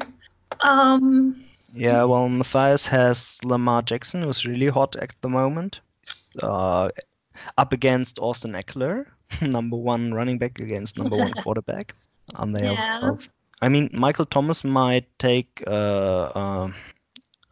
Um, 0.61 1.43
yeah, 1.73 2.03
well, 2.03 2.29
Matthias 2.29 2.87
has 2.87 3.37
Lamar 3.43 3.81
Jackson, 3.81 4.23
who's 4.23 4.45
really 4.45 4.67
hot 4.67 4.95
at 4.95 5.13
the 5.21 5.29
moment, 5.29 5.81
uh, 6.41 6.89
up 7.57 7.73
against 7.73 8.19
Austin 8.19 8.53
Ekeler, 8.53 9.05
number 9.41 9.77
one 9.77 10.13
running 10.13 10.37
back 10.37 10.59
against 10.59 10.97
number 10.97 11.17
one 11.17 11.31
quarterback. 11.43 11.95
And 12.35 12.55
they 12.55 12.63
yeah. 12.63 13.01
have, 13.01 13.29
I 13.61 13.69
mean, 13.69 13.89
Michael 13.93 14.25
Thomas 14.25 14.63
might 14.63 15.05
take 15.19 15.63
uh, 15.65 16.31
uh, 16.35 16.71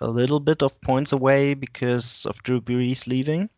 a 0.02 0.10
little 0.10 0.40
bit 0.40 0.62
of 0.62 0.80
points 0.82 1.12
away 1.12 1.54
because 1.54 2.26
of 2.26 2.42
Drew 2.44 2.62
Brees 2.62 3.08
leaving. 3.08 3.50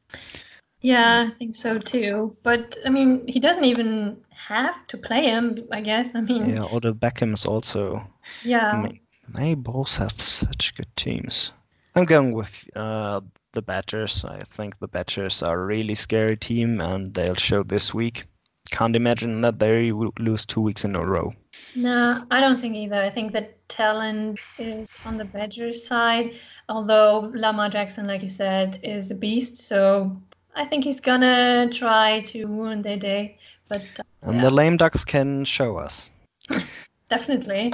Yeah, 0.81 1.27
I 1.27 1.31
think 1.37 1.55
so 1.55 1.79
too. 1.79 2.35
But 2.43 2.77
I 2.85 2.89
mean, 2.89 3.27
he 3.27 3.39
doesn't 3.39 3.65
even 3.65 4.17
have 4.29 4.85
to 4.87 4.97
play 4.97 5.23
him. 5.23 5.57
I 5.71 5.81
guess. 5.81 6.13
I 6.13 6.21
mean. 6.21 6.51
Yeah, 6.51 6.63
or 6.63 6.79
the 6.79 6.93
Beckhams 6.93 7.47
also. 7.47 8.05
Yeah. 8.43 8.71
I 8.71 8.81
mean, 8.81 8.99
they 9.29 9.55
both 9.55 9.97
have 9.97 10.21
such 10.21 10.75
good 10.75 10.95
teams. 10.95 11.51
I'm 11.95 12.05
going 12.05 12.31
with 12.33 12.69
uh, 12.75 13.21
the 13.57 13.61
Badgers. 13.63 14.23
I 14.23 14.41
think 14.51 14.77
the 14.77 14.87
Badgers 14.87 15.41
are 15.41 15.59
a 15.59 15.65
really 15.65 15.95
scary 15.95 16.37
team, 16.37 16.79
and 16.79 17.11
they'll 17.15 17.33
show 17.49 17.63
this 17.63 17.91
week. 17.91 18.25
Can't 18.69 18.95
imagine 18.95 19.41
that 19.41 19.57
they 19.57 19.91
will 19.91 20.13
lose 20.19 20.45
two 20.45 20.61
weeks 20.61 20.85
in 20.85 20.95
a 20.95 21.03
row. 21.03 21.33
No, 21.75 22.23
I 22.29 22.39
don't 22.39 22.61
think 22.61 22.75
either. 22.75 23.01
I 23.01 23.09
think 23.09 23.33
the 23.33 23.49
talent 23.67 24.39
is 24.59 24.93
on 25.05 25.17
the 25.17 25.25
Badgers 25.25 25.83
side, 25.83 26.35
although 26.69 27.31
Lamar 27.33 27.69
Jackson, 27.69 28.05
like 28.05 28.21
you 28.21 28.29
said, 28.29 28.79
is 28.83 29.09
a 29.09 29.15
beast. 29.15 29.57
So 29.57 30.15
I 30.55 30.65
think 30.65 30.83
he's 30.83 30.99
gonna 30.99 31.67
try 31.71 32.21
to 32.31 32.45
ruin 32.45 32.83
their 32.83 32.97
day. 32.97 33.37
But 33.69 33.81
uh, 33.99 34.03
and 34.21 34.35
yeah. 34.35 34.43
the 34.43 34.51
lame 34.51 34.77
ducks 34.77 35.03
can 35.03 35.45
show 35.45 35.77
us. 35.77 36.11
Definitely. 37.09 37.73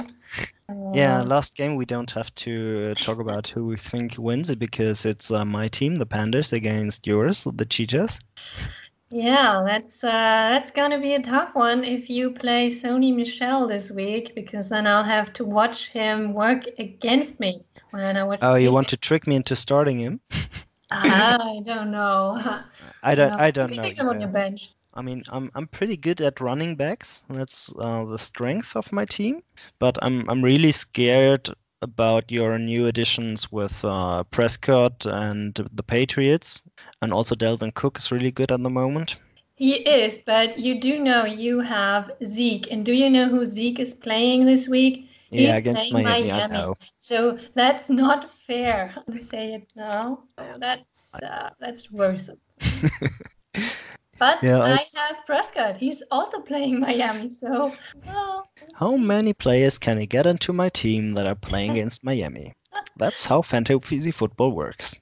Yeah, 0.94 1.20
uh, 1.20 1.24
last 1.24 1.56
game 1.56 1.76
we 1.76 1.84
don't 1.84 2.10
have 2.12 2.34
to 2.36 2.90
uh, 2.90 2.94
talk 2.94 3.18
about 3.18 3.48
who 3.48 3.66
we 3.66 3.76
think 3.76 4.16
wins 4.18 4.50
it 4.50 4.58
because 4.58 5.04
it's 5.04 5.30
uh, 5.30 5.44
my 5.44 5.68
team, 5.68 5.96
the 5.96 6.06
Pandas, 6.06 6.52
against 6.52 7.06
yours, 7.06 7.46
the 7.54 7.64
Cheetahs. 7.64 8.18
Yeah, 9.10 9.62
that's 9.64 10.02
uh, 10.02 10.08
that's 10.08 10.70
gonna 10.70 11.00
be 11.00 11.14
a 11.14 11.22
tough 11.22 11.54
one 11.54 11.84
if 11.84 12.10
you 12.10 12.30
play 12.30 12.68
Sony 12.68 13.14
Michel 13.14 13.68
this 13.68 13.90
week 13.90 14.34
because 14.34 14.70
then 14.70 14.86
I'll 14.86 15.04
have 15.04 15.32
to 15.34 15.44
watch 15.44 15.88
him 15.88 16.32
work 16.32 16.66
against 16.78 17.38
me 17.38 17.62
when 17.90 18.16
I 18.16 18.24
watch. 18.24 18.40
Oh, 18.42 18.56
you 18.56 18.72
want 18.72 18.88
to 18.88 18.96
trick 18.96 19.26
me 19.26 19.36
into 19.36 19.54
starting 19.54 20.00
him? 20.00 20.20
I 20.90 21.60
don't 21.64 21.90
know. 21.90 22.40
I 23.02 23.14
don't. 23.14 23.32
I 23.34 23.50
don't 23.50 23.76
know. 23.76 23.82
Pick 23.82 23.98
him 23.98 24.08
on 24.08 24.20
your 24.20 24.30
bench. 24.30 24.72
I 24.94 25.02
mean, 25.02 25.22
I'm 25.30 25.50
I'm 25.54 25.66
pretty 25.66 25.96
good 25.96 26.20
at 26.20 26.40
running 26.40 26.76
backs. 26.76 27.24
That's 27.28 27.72
uh, 27.78 28.04
the 28.04 28.18
strength 28.18 28.76
of 28.76 28.92
my 28.92 29.04
team. 29.04 29.42
But 29.78 29.98
I'm 30.02 30.28
I'm 30.30 30.42
really 30.42 30.72
scared 30.72 31.50
about 31.82 32.30
your 32.30 32.58
new 32.58 32.86
additions 32.86 33.52
with 33.52 33.84
uh, 33.84 34.24
Prescott 34.24 35.04
and 35.04 35.54
the 35.72 35.82
Patriots, 35.82 36.62
and 37.02 37.12
also 37.12 37.34
Dalvin 37.34 37.74
Cook 37.74 37.98
is 37.98 38.12
really 38.12 38.30
good 38.30 38.52
at 38.52 38.62
the 38.62 38.70
moment. 38.70 39.16
He 39.56 39.74
is, 39.74 40.18
but 40.18 40.58
you 40.58 40.80
do 40.80 40.98
know 40.98 41.24
you 41.24 41.60
have 41.60 42.10
Zeke, 42.24 42.70
and 42.72 42.84
do 42.84 42.92
you 42.92 43.10
know 43.10 43.28
who 43.28 43.44
Zeke 43.44 43.78
is 43.80 43.94
playing 43.94 44.46
this 44.46 44.68
week? 44.68 45.08
Yeah, 45.30 45.50
He's 45.50 45.58
against 45.58 45.92
Miami. 45.92 46.28
Miami. 46.28 46.74
So 46.98 47.38
that's 47.54 47.90
not 47.90 48.30
fair. 48.46 48.94
I 49.12 49.18
say 49.18 49.54
it 49.54 49.72
now. 49.76 50.20
So 50.38 50.58
that's 50.58 51.14
uh, 51.22 51.50
that's 51.60 51.90
worrisome. 51.90 52.38
but 54.18 54.42
yeah, 54.42 54.60
I... 54.60 54.72
I 54.72 54.86
have 54.94 55.26
Prescott. 55.26 55.76
He's 55.76 56.02
also 56.10 56.40
playing 56.40 56.80
Miami. 56.80 57.30
So 57.30 57.72
well, 58.06 58.46
how 58.74 58.96
many 58.96 59.32
players 59.32 59.78
can 59.78 59.98
I 59.98 60.04
get 60.04 60.26
into 60.26 60.52
my 60.52 60.68
team 60.68 61.14
that 61.14 61.28
are 61.28 61.34
playing 61.34 61.70
against 61.76 62.04
Miami? 62.04 62.54
That's 62.96 63.26
how 63.26 63.42
fantasy 63.42 64.10
football 64.10 64.52
works. 64.52 64.98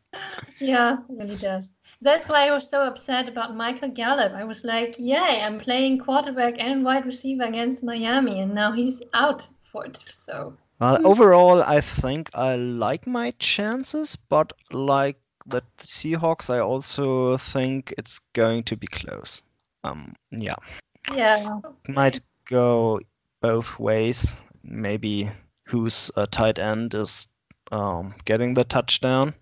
Yeah, 0.58 0.98
it 1.08 1.18
really 1.18 1.36
does. 1.36 1.70
That's 2.00 2.28
why 2.28 2.48
I 2.48 2.52
was 2.52 2.68
so 2.68 2.82
upset 2.84 3.28
about 3.28 3.56
Michael 3.56 3.90
Gallup. 3.90 4.32
I 4.32 4.44
was 4.44 4.64
like, 4.64 4.96
yay, 4.98 5.40
I'm 5.40 5.58
playing 5.58 5.98
quarterback 5.98 6.62
and 6.62 6.84
wide 6.84 7.06
receiver 7.06 7.44
against 7.44 7.84
Miami, 7.84 8.40
and 8.40 8.54
now 8.54 8.72
he's 8.72 9.00
out 9.14 9.48
for 9.62 9.86
it. 9.86 10.02
So 10.18 10.56
well, 10.80 11.06
overall, 11.06 11.62
I 11.62 11.80
think 11.80 12.30
I 12.34 12.56
like 12.56 13.06
my 13.06 13.30
chances, 13.38 14.16
but 14.16 14.52
like 14.72 15.16
the 15.46 15.62
Seahawks, 15.78 16.50
I 16.50 16.58
also 16.60 17.36
think 17.36 17.94
it's 17.98 18.20
going 18.34 18.62
to 18.64 18.76
be 18.76 18.86
close. 18.86 19.42
Um, 19.84 20.14
yeah, 20.30 20.56
Yeah. 21.14 21.60
might 21.88 22.20
go 22.46 23.00
both 23.40 23.78
ways. 23.78 24.36
Maybe 24.62 25.30
whose 25.66 26.10
uh, 26.16 26.26
tight 26.30 26.58
end 26.58 26.94
is 26.94 27.28
um, 27.72 28.14
getting 28.24 28.54
the 28.54 28.64
touchdown. 28.64 29.34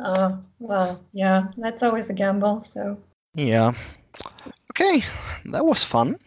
oh, 0.00 0.38
well, 0.58 1.00
yeah, 1.12 1.48
that's 1.58 1.82
always 1.82 2.08
a 2.10 2.14
gamble. 2.14 2.62
So, 2.62 2.96
Yeah. 3.34 3.72
Okay, 4.70 5.04
that 5.46 5.64
was 5.66 5.84
fun. 5.84 6.18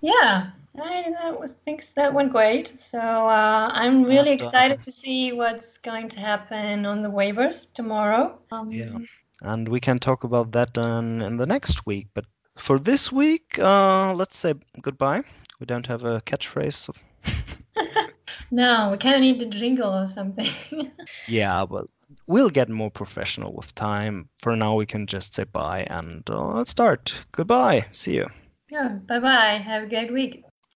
yeah, 0.00 0.50
I 0.78 1.10
that 1.20 1.38
was 1.40 1.52
thinks 1.64 1.94
that 1.94 2.12
went 2.12 2.32
great. 2.32 2.78
So 2.78 2.98
uh, 2.98 3.70
I'm 3.72 4.04
really 4.04 4.32
excited 4.32 4.82
to 4.82 4.92
see 4.92 5.32
what's 5.32 5.78
going 5.78 6.08
to 6.10 6.20
happen 6.20 6.86
on 6.86 7.02
the 7.02 7.10
waivers 7.10 7.72
tomorrow. 7.74 8.38
Um, 8.50 8.70
Yeah. 8.70 8.98
And 9.42 9.68
we 9.68 9.80
can 9.80 9.98
talk 9.98 10.24
about 10.24 10.52
that 10.52 10.76
in 10.76 11.36
the 11.36 11.46
next 11.46 11.86
week. 11.86 12.08
But 12.14 12.24
for 12.56 12.78
this 12.78 13.12
week, 13.12 13.58
uh, 13.58 14.14
let's 14.14 14.38
say 14.38 14.54
goodbye. 14.80 15.22
We 15.60 15.66
don't 15.66 15.86
have 15.86 16.04
a 16.04 16.20
catchphrase. 16.22 16.88
No, 18.50 18.90
we 18.90 18.96
kind 18.98 19.14
of 19.16 19.20
need 19.20 19.40
the 19.40 19.46
jingle 19.46 19.92
or 19.94 20.06
something. 20.06 20.46
Yeah, 21.26 21.66
but 21.66 21.86
we'll 22.26 22.50
get 22.50 22.68
more 22.68 22.90
professional 22.90 23.52
with 23.54 23.74
time. 23.74 24.28
For 24.38 24.56
now, 24.56 24.74
we 24.76 24.86
can 24.86 25.06
just 25.06 25.34
say 25.34 25.44
bye 25.44 25.86
and 25.90 26.28
uh, 26.30 26.48
let's 26.54 26.70
start. 26.70 27.26
Goodbye. 27.32 27.86
See 27.92 28.14
you. 28.16 28.28
yeah. 28.70 28.88
Bye 29.08 29.20
bye. 29.20 29.58
Have 29.58 29.84
a 29.84 29.86
great 29.86 30.12
week. 30.12 30.45